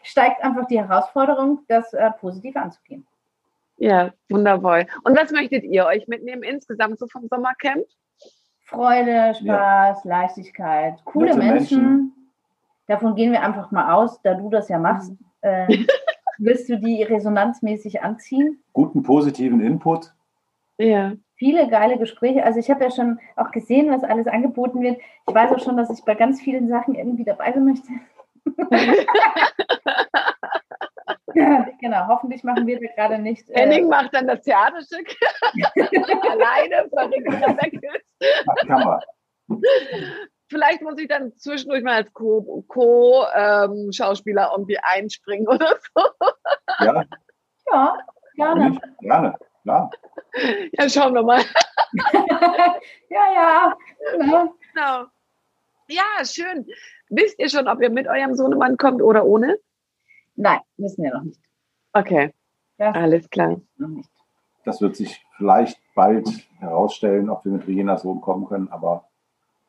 steigt 0.04 0.43
einfach 0.43 0.67
die 0.67 0.80
Herausforderung, 0.80 1.60
das 1.67 1.93
äh, 1.93 2.12
positiv 2.12 2.56
anzugehen. 2.56 3.06
Ja, 3.78 4.12
wundervoll. 4.30 4.86
Und 5.04 5.17
was 5.17 5.32
möchtet 5.32 5.63
ihr 5.63 5.86
euch 5.86 6.08
mitnehmen 6.08 6.43
insgesamt 6.43 6.99
so 6.99 7.08
vom 7.08 7.28
Sommercamp? 7.28 7.86
Freude, 8.63 9.36
Spaß, 9.36 10.04
ja. 10.04 10.10
Leichtigkeit, 10.10 11.04
coole 11.06 11.36
Menschen. 11.36 11.54
Menschen. 11.54 12.30
Davon 12.88 13.15
gehen 13.15 13.32
wir 13.32 13.41
einfach 13.41 13.71
mal 13.71 13.93
aus, 13.93 14.21
da 14.21 14.34
du 14.34 14.49
das 14.49 14.69
ja 14.69 14.80
machst. 14.80 15.12
Mhm. 15.12 15.17
Äh, 15.41 15.86
Willst 16.39 16.67
du 16.67 16.78
die 16.78 17.04
resonanzmäßig 17.04 18.02
anziehen? 18.02 18.62
Guten 18.73 19.04
positiven 19.04 19.62
Input. 19.62 20.13
Ja. 20.78 21.13
Viele 21.36 21.67
geile 21.69 21.97
Gespräche. 21.97 22.43
Also 22.43 22.60
ich 22.60 22.69
habe 22.69 22.84
ja 22.84 22.91
schon 22.91 23.19
auch 23.36 23.52
gesehen, 23.52 23.91
was 23.91 24.04
alles 24.04 24.28
angeboten 24.28 24.82
wird. 24.82 24.97
Ich 25.28 25.36
weiß 25.36 25.52
auch 25.52 25.60
schon, 25.60 25.78
dass 25.78 25.89
ich 25.89 26.04
bei 26.06 26.15
ganz 26.15 26.41
vielen 26.41 26.67
Sachen 26.67 26.95
irgendwie 26.95 27.23
dabei 27.23 27.52
sein 27.52 27.65
möchte. 27.65 27.88
genau, 31.79 32.07
hoffentlich 32.07 32.43
machen 32.43 32.67
wir 32.67 32.79
das 32.79 32.95
gerade 32.95 33.19
nicht. 33.19 33.49
Äh, 33.49 33.61
Henning 33.61 33.87
macht 33.87 34.13
dann 34.13 34.27
das 34.27 34.41
Theaterstück 34.41 35.15
alleine, 36.29 36.89
verringert 36.89 37.41
Kann 38.67 38.83
man 38.83 38.99
vielleicht 40.53 40.81
muss 40.81 40.97
ich 40.99 41.07
dann 41.07 41.33
zwischendurch 41.35 41.83
mal 41.83 41.95
als 41.95 42.11
Co-Schauspieler 42.13 44.45
Co, 44.45 44.51
ähm, 44.51 44.55
irgendwie 44.55 44.77
einspringen 44.81 45.47
oder 45.47 45.75
so. 45.93 46.01
Ja. 46.79 47.03
Ja, 47.71 47.97
gerne. 48.35 48.77
Gerne, 48.99 49.35
klar. 49.63 49.89
Ja, 50.73 50.89
schauen 50.89 51.13
wir 51.13 51.23
mal. 51.23 51.39
ja, 53.09 53.33
ja. 53.33 53.73
Genau. 54.17 54.53
genau. 54.73 55.05
Ja, 55.87 56.03
schön. 56.23 56.67
Wisst 57.09 57.39
ihr 57.39 57.49
schon, 57.49 57.67
ob 57.67 57.81
ihr 57.81 57.89
mit 57.89 58.07
eurem 58.07 58.35
Sohnemann 58.35 58.77
kommt 58.77 59.01
oder 59.01 59.25
ohne? 59.25 59.57
Nein, 60.35 60.59
wissen 60.77 61.03
wir 61.03 61.13
noch 61.13 61.23
nicht. 61.23 61.41
Okay. 61.93 62.33
Das 62.77 62.95
Alles 62.95 63.29
klar. 63.29 63.61
Noch 63.77 63.89
nicht. 63.89 64.09
Das 64.65 64.81
wird 64.81 64.95
sich 64.95 65.23
vielleicht 65.37 65.79
bald 65.95 66.27
herausstellen, 66.59 67.29
ob 67.29 67.45
wir 67.45 67.51
mit 67.51 67.67
Regina 67.67 67.97
Sohn 67.97 68.21
kommen 68.21 68.45
können, 68.47 68.69
aber 68.69 69.07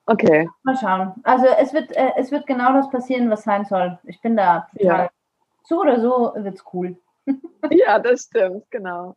Okay. 0.07 0.49
Mal 0.63 0.77
schauen. 0.77 1.15
Also 1.23 1.47
es 1.47 1.73
wird, 1.73 1.91
äh, 1.97 2.13
es 2.17 2.31
wird 2.31 2.47
genau 2.47 2.75
das 2.75 2.91
passieren, 2.91 3.31
was 3.31 3.43
sein 3.43 3.65
soll. 3.65 3.99
Ich 4.05 4.21
bin 4.21 4.37
da 4.37 4.67
total. 4.73 5.05
Ja. 5.05 5.11
So 5.63 5.81
oder 5.81 5.99
so 6.01 6.33
wird 6.37 6.57
es 6.57 6.65
cool. 6.75 6.99
ja, 7.71 7.99
das 7.99 8.25
stimmt, 8.25 8.71
genau. 8.71 9.17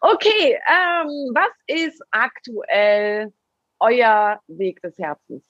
Okay, 0.00 0.58
ähm, 0.68 1.30
was 1.32 1.52
ist 1.66 2.02
aktuell 2.10 3.32
euer 3.78 4.40
Weg 4.48 4.82
des 4.82 4.98
Herzens? 4.98 5.44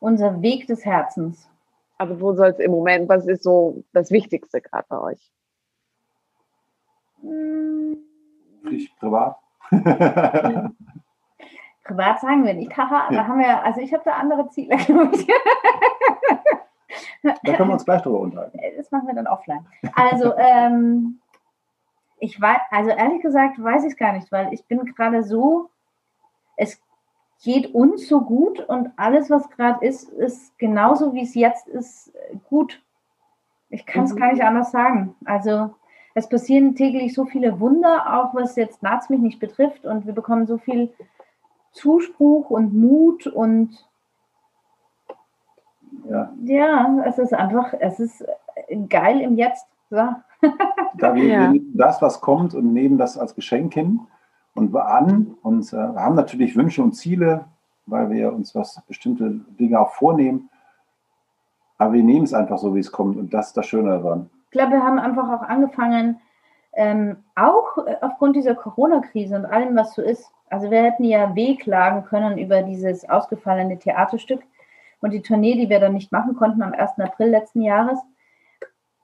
Unser 0.00 0.42
Weg 0.42 0.66
des 0.66 0.84
Herzens. 0.84 1.48
Also 1.98 2.20
wo 2.20 2.32
soll 2.32 2.48
es 2.48 2.58
im 2.58 2.70
Moment, 2.70 3.08
was 3.08 3.26
ist 3.26 3.42
so 3.42 3.82
das 3.92 4.10
Wichtigste 4.10 4.60
gerade 4.60 4.86
bei 4.88 4.98
euch? 5.00 5.32
Ich 8.70 8.96
privat. 8.98 9.36
Privat 11.84 12.20
sagen 12.20 12.44
wir 12.44 12.54
nicht, 12.54 12.76
haha, 12.76 13.10
da 13.10 13.26
haben 13.26 13.40
wir, 13.40 13.64
also 13.64 13.80
ich 13.80 13.92
habe 13.94 14.02
da 14.04 14.12
andere 14.12 14.48
Ziele, 14.50 14.76
Da 17.22 17.34
können 17.56 17.68
wir 17.68 17.72
uns 17.72 17.84
gleich 17.84 18.02
drüber 18.02 18.20
unterhalten. 18.20 18.58
Das 18.76 18.90
machen 18.90 19.06
wir 19.06 19.14
dann 19.14 19.26
offline. 19.26 19.66
Also, 19.94 20.34
ähm, 20.38 21.20
ich 22.18 22.40
weiß, 22.40 22.60
also 22.70 22.90
ehrlich 22.90 23.22
gesagt, 23.22 23.62
weiß 23.62 23.84
ich 23.84 23.92
es 23.92 23.96
gar 23.96 24.12
nicht, 24.12 24.30
weil 24.30 24.52
ich 24.52 24.66
bin 24.66 24.84
gerade 24.84 25.22
so, 25.22 25.70
es 26.56 26.80
geht 27.42 27.74
uns 27.74 28.08
so 28.08 28.20
gut 28.22 28.60
und 28.60 28.90
alles, 28.96 29.30
was 29.30 29.48
gerade 29.50 29.84
ist, 29.86 30.08
ist 30.10 30.58
genauso 30.58 31.14
wie 31.14 31.22
es 31.22 31.34
jetzt 31.34 31.68
ist, 31.68 32.12
gut. 32.48 32.82
Ich 33.70 33.86
kann 33.86 34.04
es 34.04 34.14
mhm. 34.14 34.18
gar 34.18 34.32
nicht 34.32 34.42
anders 34.42 34.70
sagen. 34.70 35.14
Also 35.24 35.74
es 36.14 36.28
passieren 36.28 36.74
täglich 36.74 37.14
so 37.14 37.26
viele 37.26 37.60
Wunder, 37.60 38.18
auch 38.18 38.34
was 38.34 38.56
jetzt 38.56 38.82
Naz 38.82 39.08
mich 39.08 39.20
nicht 39.20 39.38
betrifft 39.38 39.84
und 39.84 40.06
wir 40.06 40.14
bekommen 40.14 40.46
so 40.46 40.58
viel 40.58 40.92
Zuspruch 41.72 42.50
und 42.50 42.74
Mut 42.74 43.26
und 43.26 43.86
ja, 46.08 46.32
ja 46.42 47.04
es 47.06 47.18
ist 47.18 47.34
einfach, 47.34 47.72
es 47.78 48.00
ist 48.00 48.24
geil 48.88 49.20
im 49.20 49.36
Jetzt. 49.36 49.66
So. 49.90 49.96
da 50.94 51.14
wir, 51.14 51.24
ja. 51.24 51.52
wir 51.52 51.60
das, 51.74 52.02
was 52.02 52.20
kommt 52.20 52.54
und 52.54 52.72
nehmen 52.72 52.98
das 52.98 53.16
als 53.16 53.34
Geschenk 53.34 53.74
hin 53.74 54.00
und 54.58 54.76
an 54.76 55.34
und 55.42 55.72
äh, 55.72 55.76
haben 55.76 56.14
natürlich 56.14 56.56
Wünsche 56.56 56.82
und 56.82 56.92
Ziele, 56.92 57.46
weil 57.86 58.10
wir 58.10 58.32
uns 58.32 58.54
was 58.54 58.80
bestimmte 58.86 59.30
Dinge 59.58 59.80
auch 59.80 59.92
vornehmen. 59.92 60.50
Aber 61.78 61.92
wir 61.92 62.02
nehmen 62.02 62.24
es 62.24 62.34
einfach 62.34 62.58
so, 62.58 62.74
wie 62.74 62.80
es 62.80 62.92
kommt 62.92 63.16
und 63.16 63.32
das 63.32 63.48
ist 63.48 63.56
das 63.56 63.66
Schöne 63.66 63.90
daran. 63.90 64.28
Ich 64.46 64.50
glaube, 64.50 64.72
wir 64.72 64.82
haben 64.82 64.98
einfach 64.98 65.28
auch 65.28 65.42
angefangen, 65.42 66.20
ähm, 66.72 67.16
auch 67.34 67.78
äh, 67.86 67.96
aufgrund 68.00 68.36
dieser 68.36 68.54
Corona-Krise 68.54 69.36
und 69.36 69.46
allem, 69.46 69.76
was 69.76 69.94
so 69.94 70.02
ist. 70.02 70.30
Also 70.50 70.70
wir 70.70 70.82
hätten 70.82 71.04
ja 71.04 71.34
wehklagen 71.34 72.04
können 72.04 72.38
über 72.38 72.62
dieses 72.62 73.08
ausgefallene 73.08 73.78
Theaterstück 73.78 74.42
und 75.00 75.12
die 75.12 75.22
Tournee, 75.22 75.54
die 75.54 75.68
wir 75.68 75.80
dann 75.80 75.94
nicht 75.94 76.12
machen 76.12 76.34
konnten 76.36 76.62
am 76.62 76.72
1. 76.72 76.98
April 76.98 77.28
letzten 77.28 77.62
Jahres. 77.62 77.98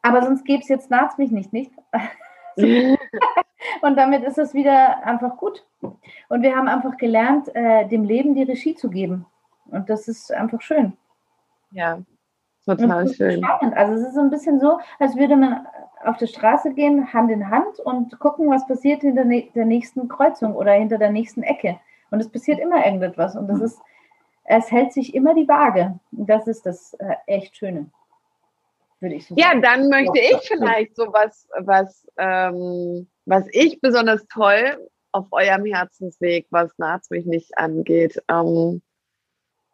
Aber 0.03 0.23
sonst 0.23 0.45
gäbe 0.45 0.63
es 0.63 0.69
jetzt 0.69 0.91
Naht 0.91 1.19
mich 1.19 1.31
nicht, 1.31 1.53
nicht? 1.53 1.73
und 3.83 3.97
damit 3.97 4.25
ist 4.25 4.39
es 4.39 4.55
wieder 4.55 5.05
einfach 5.05 5.37
gut. 5.37 5.65
Und 5.81 6.43
wir 6.43 6.55
haben 6.55 6.69
einfach 6.69 6.97
gelernt, 6.97 7.55
äh, 7.55 7.87
dem 7.89 8.05
Leben 8.05 8.35
die 8.35 8.43
Regie 8.43 8.75
zu 8.75 8.91
geben. 8.91 9.27
Und 9.67 9.91
das 9.91 10.09
ist 10.09 10.33
einfach 10.33 10.61
schön. 10.61 10.95
Ja, 11.71 11.99
total 12.65 13.09
schön. 13.09 13.43
Spannend. 13.43 13.77
Also 13.77 13.95
es 13.95 14.09
ist 14.09 14.15
so 14.15 14.21
ein 14.21 14.31
bisschen 14.31 14.61
so, 14.61 14.79
als 14.99 15.17
würde 15.17 15.37
man 15.37 15.67
auf 16.05 16.17
der 16.19 16.27
Straße 16.27 16.73
gehen, 16.75 17.13
Hand 17.13 17.31
in 17.31 17.51
Hand 17.51 17.81
und 17.81 18.19
gucken, 18.19 18.51
was 18.51 18.67
passiert 18.67 19.01
hinter 19.01 19.25
der 19.25 19.65
nächsten 19.65 20.09
Kreuzung 20.09 20.55
oder 20.55 20.73
hinter 20.73 20.99
der 20.99 21.11
nächsten 21.11 21.43
Ecke. 21.43 21.79
Und 22.11 22.21
es 22.21 22.29
passiert 22.29 22.61
immer 22.61 22.85
irgendetwas. 22.85 23.37
Und 23.37 23.49
das 23.49 23.61
ist, 23.61 23.81
es 24.45 24.71
hält 24.71 24.93
sich 24.93 25.15
immer 25.15 25.35
die 25.35 25.49
Waage. 25.49 25.99
Und 26.13 26.29
das 26.29 26.47
ist 26.47 26.67
das 26.67 26.95
äh, 26.95 27.15
echt 27.27 27.57
Schöne. 27.57 27.87
Würde 29.05 29.17
ich 29.17 29.27
so 29.27 29.35
ja, 29.37 29.49
sagen. 29.49 29.63
dann 29.63 29.89
möchte 29.91 30.19
ich 30.19 30.49
vielleicht 30.49 30.97
so 30.97 31.13
was, 31.13 31.47
was, 31.59 32.07
ähm, 32.17 33.07
was 33.27 33.47
ich 33.51 33.83
besonders 33.83 34.27
toll 34.29 34.89
auf 35.13 35.27
eurem 35.31 35.67
Herzensweg, 35.67 36.47
was 36.49 36.73
Naz 36.79 37.11
mich 37.11 37.27
nicht 37.27 37.59
angeht, 37.59 38.23
ähm, 38.31 38.81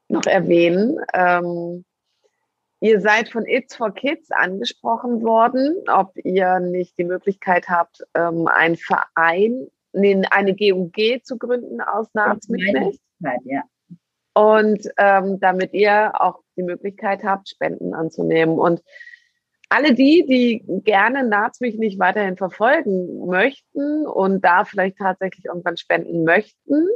noch 0.09 0.27
erwähnen. 0.27 0.99
Ähm, 1.15 1.85
Ihr 2.83 3.01
seid 3.01 3.29
von 3.29 3.47
It's 3.47 3.77
for 3.77 3.95
Kids 3.95 4.31
angesprochen 4.31 5.23
worden, 5.23 5.77
ob 5.87 6.17
ihr 6.17 6.59
nicht 6.61 6.97
die 6.97 7.05
Möglichkeit 7.05 7.69
habt, 7.69 8.03
ähm, 8.15 8.49
einen 8.49 8.77
Verein, 8.77 9.69
eine 9.93 10.57
GUG 10.57 11.23
zu 11.23 11.37
gründen 11.37 11.83
aus 11.83 12.09
Nahrungsmitteln. 12.15 12.99
Ja. 13.45 13.63
Und 14.33 14.89
ähm, 14.97 15.39
damit 15.39 15.75
ihr 15.75 16.13
auch 16.19 16.41
die 16.57 16.63
Möglichkeit 16.63 17.23
habt, 17.23 17.51
Spenden 17.51 17.93
anzunehmen. 17.93 18.59
Und 18.59 18.83
alle 19.71 19.95
die, 19.95 20.27
die 20.27 20.83
gerne 20.85 21.25
Nahtsmilch 21.25 21.79
nicht 21.79 21.99
weiterhin 21.99 22.37
verfolgen 22.37 23.27
möchten 23.27 24.07
und 24.07 24.45
da 24.45 24.65
vielleicht 24.65 24.99
tatsächlich 24.99 25.47
irgendwann 25.47 25.77
spenden 25.77 26.25
möchten, 26.25 26.89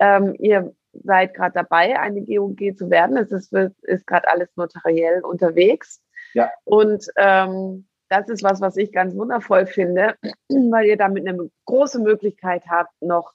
ähm, 0.00 0.34
ihr 0.38 0.74
seid 0.92 1.34
gerade 1.34 1.54
dabei, 1.54 1.98
eine 1.98 2.22
GOG 2.22 2.76
zu 2.76 2.90
werden. 2.90 3.16
Es 3.16 3.30
ist, 3.30 3.52
ist 3.52 4.06
gerade 4.06 4.28
alles 4.28 4.48
notariell 4.56 5.20
unterwegs. 5.24 6.02
Ja. 6.34 6.50
Und 6.64 7.06
ähm, 7.16 7.86
das 8.08 8.28
ist 8.28 8.42
was, 8.42 8.60
was 8.60 8.76
ich 8.76 8.90
ganz 8.92 9.14
wundervoll 9.14 9.66
finde, 9.66 10.16
weil 10.48 10.86
ihr 10.86 10.96
damit 10.96 11.26
eine 11.26 11.48
große 11.66 12.00
Möglichkeit 12.00 12.64
habt, 12.68 12.90
noch 13.00 13.32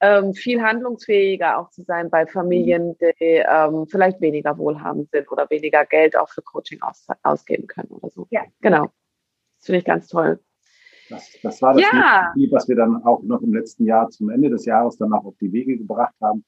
ähm, 0.00 0.32
viel 0.34 0.62
handlungsfähiger 0.62 1.58
auch 1.58 1.70
zu 1.70 1.82
sein 1.82 2.10
bei 2.10 2.26
Familien, 2.26 2.96
die 2.98 3.14
ähm, 3.20 3.86
vielleicht 3.88 4.20
weniger 4.20 4.56
wohlhabend 4.58 5.10
sind 5.10 5.30
oder 5.30 5.48
weniger 5.50 5.84
Geld 5.84 6.16
auch 6.16 6.28
für 6.28 6.42
Coaching 6.42 6.80
aus, 6.82 7.06
ausgeben 7.22 7.66
können 7.66 7.90
oder 7.90 8.10
so. 8.10 8.26
Ja. 8.30 8.42
Genau. 8.60 8.90
Das 9.58 9.66
finde 9.66 9.78
ich 9.80 9.84
ganz 9.84 10.08
toll. 10.08 10.40
Das, 11.10 11.30
das 11.42 11.62
war 11.62 11.74
das, 11.74 11.82
ja. 11.82 12.30
Ziel, 12.34 12.50
was 12.52 12.68
wir 12.68 12.76
dann 12.76 13.02
auch 13.04 13.22
noch 13.22 13.40
im 13.42 13.54
letzten 13.54 13.84
Jahr 13.86 14.08
zum 14.10 14.30
Ende 14.30 14.50
des 14.50 14.66
Jahres 14.66 14.96
dann 14.98 15.12
auch 15.12 15.24
auf 15.24 15.36
die 15.40 15.52
Wege 15.52 15.76
gebracht 15.76 16.14
haben. 16.20 16.44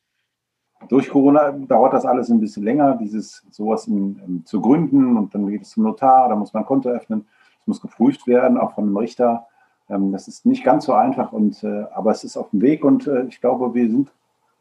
Durch 0.88 1.08
Corona 1.10 1.50
dauert 1.52 1.92
das 1.92 2.06
alles 2.06 2.30
ein 2.30 2.40
bisschen 2.40 2.62
länger, 2.62 2.96
dieses 2.96 3.46
sowas 3.50 3.86
in, 3.86 4.18
in, 4.26 4.46
zu 4.46 4.60
gründen 4.60 5.16
und 5.16 5.34
dann 5.34 5.46
geht 5.48 5.62
es 5.62 5.70
zum 5.70 5.84
Notar, 5.84 6.28
da 6.28 6.36
muss 6.36 6.54
man 6.54 6.62
ein 6.62 6.66
Konto 6.66 6.88
öffnen, 6.88 7.26
es 7.60 7.66
muss 7.66 7.82
geprüft 7.82 8.26
werden, 8.26 8.56
auch 8.56 8.74
von 8.74 8.84
einem 8.84 8.96
Richter. 8.96 9.46
Ähm, 9.90 10.12
das 10.12 10.29
ist 10.29 10.46
nicht 10.46 10.64
ganz 10.64 10.85
so 10.85 10.94
einfach, 10.94 11.33
und, 11.33 11.62
äh, 11.64 11.85
aber 11.92 12.12
es 12.12 12.24
ist 12.24 12.37
auf 12.37 12.50
dem 12.50 12.62
Weg 12.62 12.85
und 12.85 13.07
äh, 13.07 13.24
ich 13.24 13.40
glaube, 13.40 13.74
wir 13.74 13.88
sind 13.88 14.11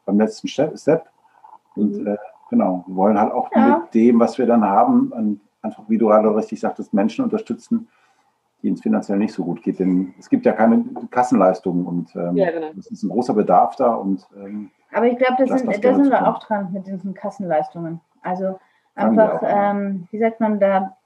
beim 0.05 0.19
letzten 0.19 0.47
Step. 0.47 1.07
Und 1.75 1.97
mhm. 1.97 2.07
äh, 2.07 2.17
genau, 2.49 2.83
wir 2.87 2.95
wollen 2.95 3.19
halt 3.19 3.31
auch 3.31 3.49
ja. 3.55 3.79
mit 3.79 3.93
dem, 3.93 4.19
was 4.19 4.37
wir 4.37 4.47
dann 4.47 4.65
haben, 4.65 5.39
einfach, 5.61 5.83
wie 5.87 5.97
du 5.97 6.07
gerade 6.07 6.35
richtig 6.35 6.59
sagtest, 6.59 6.93
Menschen 6.93 7.23
unterstützen, 7.23 7.87
denen 8.63 8.73
es 8.73 8.81
finanziell 8.81 9.17
nicht 9.17 9.33
so 9.33 9.43
gut 9.43 9.61
geht. 9.61 9.79
Denn 9.79 10.13
es 10.17 10.29
gibt 10.29 10.45
ja 10.45 10.53
keine 10.53 10.83
Kassenleistungen 11.11 11.85
und 11.85 12.15
ähm, 12.15 12.35
ja, 12.35 12.51
genau. 12.51 12.67
es 12.77 12.87
ist 12.87 13.03
ein 13.03 13.09
großer 13.09 13.33
Bedarf 13.33 13.75
da 13.75 13.93
und 13.93 14.27
ähm, 14.35 14.71
aber 14.91 15.05
ich 15.05 15.17
glaube, 15.17 15.35
da 15.37 15.57
sind, 15.57 15.71
sind 15.71 16.09
wir 16.09 16.27
auch 16.27 16.39
dran 16.39 16.71
mit 16.73 16.87
diesen 16.87 17.13
Kassenleistungen. 17.13 18.01
Also 18.21 18.59
einfach, 18.95 19.41
ähm, 19.45 20.07
wie 20.11 20.19
sagt 20.19 20.39
man 20.39 20.59
da, 20.59 20.97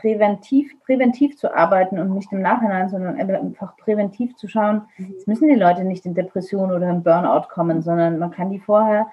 präventiv, 0.00 0.72
präventiv 0.84 1.36
zu 1.36 1.54
arbeiten 1.54 1.98
und 1.98 2.14
nicht 2.14 2.32
im 2.32 2.40
Nachhinein, 2.40 2.88
sondern 2.88 3.18
einfach 3.18 3.76
präventiv 3.76 4.36
zu 4.36 4.48
schauen. 4.48 4.82
Mhm. 4.96 5.14
Es 5.16 5.26
müssen 5.26 5.48
die 5.48 5.54
Leute 5.54 5.84
nicht 5.84 6.06
in 6.06 6.14
Depression 6.14 6.70
oder 6.70 6.88
in 6.88 7.02
Burnout 7.02 7.48
kommen, 7.48 7.82
sondern 7.82 8.18
man 8.18 8.30
kann 8.30 8.50
die 8.50 8.60
vorher 8.60 9.06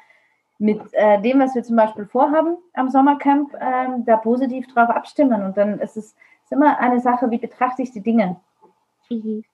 mit 0.57 0.79
äh, 0.93 1.21
dem, 1.21 1.39
was 1.39 1.53
wir 1.53 1.63
zum 1.63 1.75
Beispiel 1.75 2.05
vorhaben 2.05 2.57
am 2.73 2.89
Sommercamp, 2.89 3.53
äh, 3.55 3.87
da 4.05 4.17
positiv 4.17 4.67
drauf 4.67 4.89
abstimmen. 4.89 5.43
Und 5.43 5.57
dann 5.57 5.79
ist 5.79 5.97
es 5.97 6.15
ist 6.45 6.51
immer 6.51 6.79
eine 6.79 7.01
Sache, 7.01 7.31
wie 7.31 7.39
betrachte 7.39 7.81
ich 7.81 7.91
die 7.91 8.01
Dinge. 8.01 8.37
Mhm. 9.09 9.43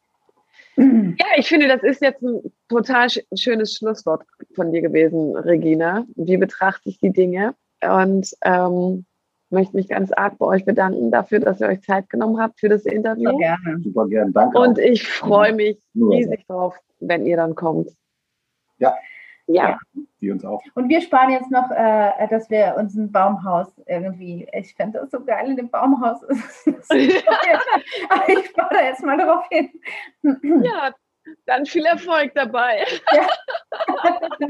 Ja, 0.78 1.26
ich 1.36 1.50
finde, 1.50 1.68
das 1.68 1.84
ist 1.84 2.02
jetzt 2.02 2.22
ein 2.22 2.52
total 2.70 3.08
schönes 3.10 3.76
Schlusswort 3.76 4.24
von 4.56 4.72
dir 4.72 4.82
gewesen, 4.82 5.36
Regina. 5.36 6.06
Wie 6.16 6.38
betrachte 6.38 6.88
ich 6.90 6.98
die 6.98 7.12
Dinge? 7.12 7.56
Und 7.82 8.34
ähm, 8.44 9.06
möchte 9.52 9.76
mich 9.76 9.88
ganz 9.88 10.12
arg 10.12 10.38
bei 10.38 10.46
euch 10.46 10.66
bedanken 10.66 11.12
dafür, 11.12 11.40
dass 11.40 11.62
ihr 11.62 11.68
euch 11.68 11.82
Zeit 11.82 12.10
genommen 12.10 12.40
habt 12.40 12.60
für 12.60 12.70
das 12.70 12.86
Interview. 12.86 13.32
Super 13.32 13.38
gerne. 13.38 13.80
Super 13.84 14.08
gerne. 14.08 14.32
Danke. 14.32 14.58
Und 14.58 14.80
auch. 14.80 14.84
ich 14.84 15.08
freue 15.08 15.54
mich 15.54 15.78
riesig 15.96 16.46
drauf, 16.48 16.78
wenn 17.00 17.26
ihr 17.26 17.38
dann 17.38 17.56
kommt. 17.56 17.90
Ja, 18.78 18.96
ja. 19.48 19.78
Die 20.20 20.32
uns 20.32 20.46
auch. 20.46 20.62
Und 20.76 20.90
wir 20.90 21.02
sparen 21.02 21.32
jetzt 21.32 21.52
noch, 21.52 21.72
äh, 21.72 22.28
dass 22.30 22.50
wir 22.50 22.76
uns 22.78 22.96
ein 22.96 23.12
Baumhaus 23.12 23.68
irgendwie, 23.88 24.48
ich 24.54 24.74
fände 24.76 25.00
das 25.00 25.12
so 25.12 25.24
geil 25.24 25.50
in 25.50 25.58
dem 25.58 25.70
Baumhaus. 25.70 26.24
Aber 26.26 26.36
ich 28.28 28.46
spare 28.48 28.70
da 28.72 28.84
jetzt 28.84 29.04
mal 29.04 29.18
drauf 29.18 29.46
hin. 29.50 29.70
ja, 30.64 30.94
dann 31.46 31.66
viel 31.66 31.86
Erfolg 31.86 32.34
dabei. 32.36 32.86
Ja. 33.14 33.28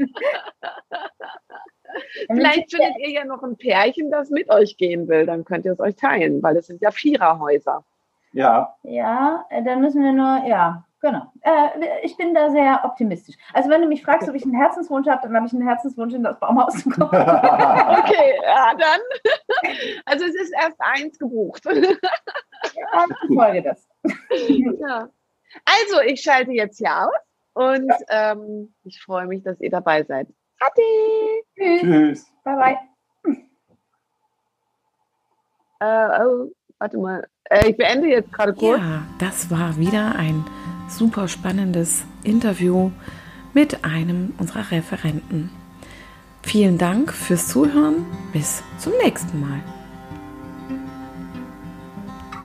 Vielleicht 2.28 2.70
findet 2.70 2.98
ihr 2.98 3.10
ja 3.10 3.24
noch 3.24 3.42
ein 3.42 3.56
Pärchen, 3.56 4.10
das 4.10 4.30
mit 4.30 4.50
euch 4.50 4.76
gehen 4.76 5.08
will. 5.08 5.26
Dann 5.26 5.44
könnt 5.44 5.64
ihr 5.64 5.72
es 5.72 5.80
euch 5.80 5.96
teilen, 5.96 6.42
weil 6.42 6.56
es 6.56 6.66
sind 6.66 6.80
ja 6.80 6.90
Viererhäuser. 6.90 7.84
Ja. 8.32 8.74
Ja, 8.82 9.44
dann 9.64 9.80
müssen 9.80 10.02
wir 10.02 10.12
nur, 10.12 10.46
ja, 10.48 10.84
Genau. 11.02 11.32
Äh, 11.40 11.98
ich 12.04 12.16
bin 12.16 12.32
da 12.32 12.50
sehr 12.50 12.84
optimistisch. 12.84 13.34
Also 13.52 13.68
wenn 13.68 13.82
du 13.82 13.88
mich 13.88 14.04
fragst, 14.04 14.28
ob 14.28 14.36
ich 14.36 14.44
einen 14.44 14.54
Herzenswunsch 14.54 15.08
habe, 15.08 15.22
dann 15.22 15.34
habe 15.34 15.46
ich 15.46 15.52
einen 15.52 15.66
Herzenswunsch, 15.66 16.14
in 16.14 16.22
das 16.22 16.38
Baumhaus 16.38 16.74
zu 16.74 16.90
kommen. 16.90 17.10
okay, 17.10 18.34
ja, 18.42 18.72
dann. 18.78 19.00
Also 20.04 20.24
es 20.24 20.34
ist 20.34 20.52
erst 20.52 20.76
eins 20.78 21.18
gebucht. 21.18 21.64
ja, 21.64 23.06
ich 23.28 23.34
folge 23.34 23.62
das. 23.62 23.88
ja. 24.78 25.08
Also 25.64 26.00
ich 26.06 26.20
schalte 26.20 26.52
jetzt 26.52 26.78
hier 26.78 27.06
aus 27.06 27.12
und 27.54 27.88
ja. 27.88 28.32
ähm, 28.32 28.72
ich 28.84 29.00
freue 29.00 29.26
mich, 29.26 29.42
dass 29.42 29.60
ihr 29.60 29.70
dabei 29.70 30.04
seid. 30.04 30.28
Ade. 30.62 31.44
Tschüss. 31.56 31.80
Tschüss. 31.80 32.32
Bye 32.44 32.56
bye. 32.56 32.78
Äh, 35.80 36.22
oh, 36.22 36.52
warte 36.78 36.98
mal. 36.98 37.26
Äh, 37.44 37.70
ich 37.70 37.76
beende 37.76 38.08
jetzt 38.08 38.32
gerade 38.32 38.54
kurz. 38.54 38.78
Ja, 38.80 39.02
das 39.18 39.50
war 39.50 39.76
wieder 39.78 40.14
ein 40.14 40.44
super 40.88 41.26
spannendes 41.26 42.04
Interview 42.22 42.92
mit 43.52 43.84
einem 43.84 44.34
unserer 44.38 44.70
Referenten. 44.70 45.50
Vielen 46.42 46.78
Dank 46.78 47.12
fürs 47.12 47.48
Zuhören. 47.48 48.06
Bis 48.32 48.62
zum 48.78 48.92
nächsten 49.02 49.40
Mal. 49.40 49.60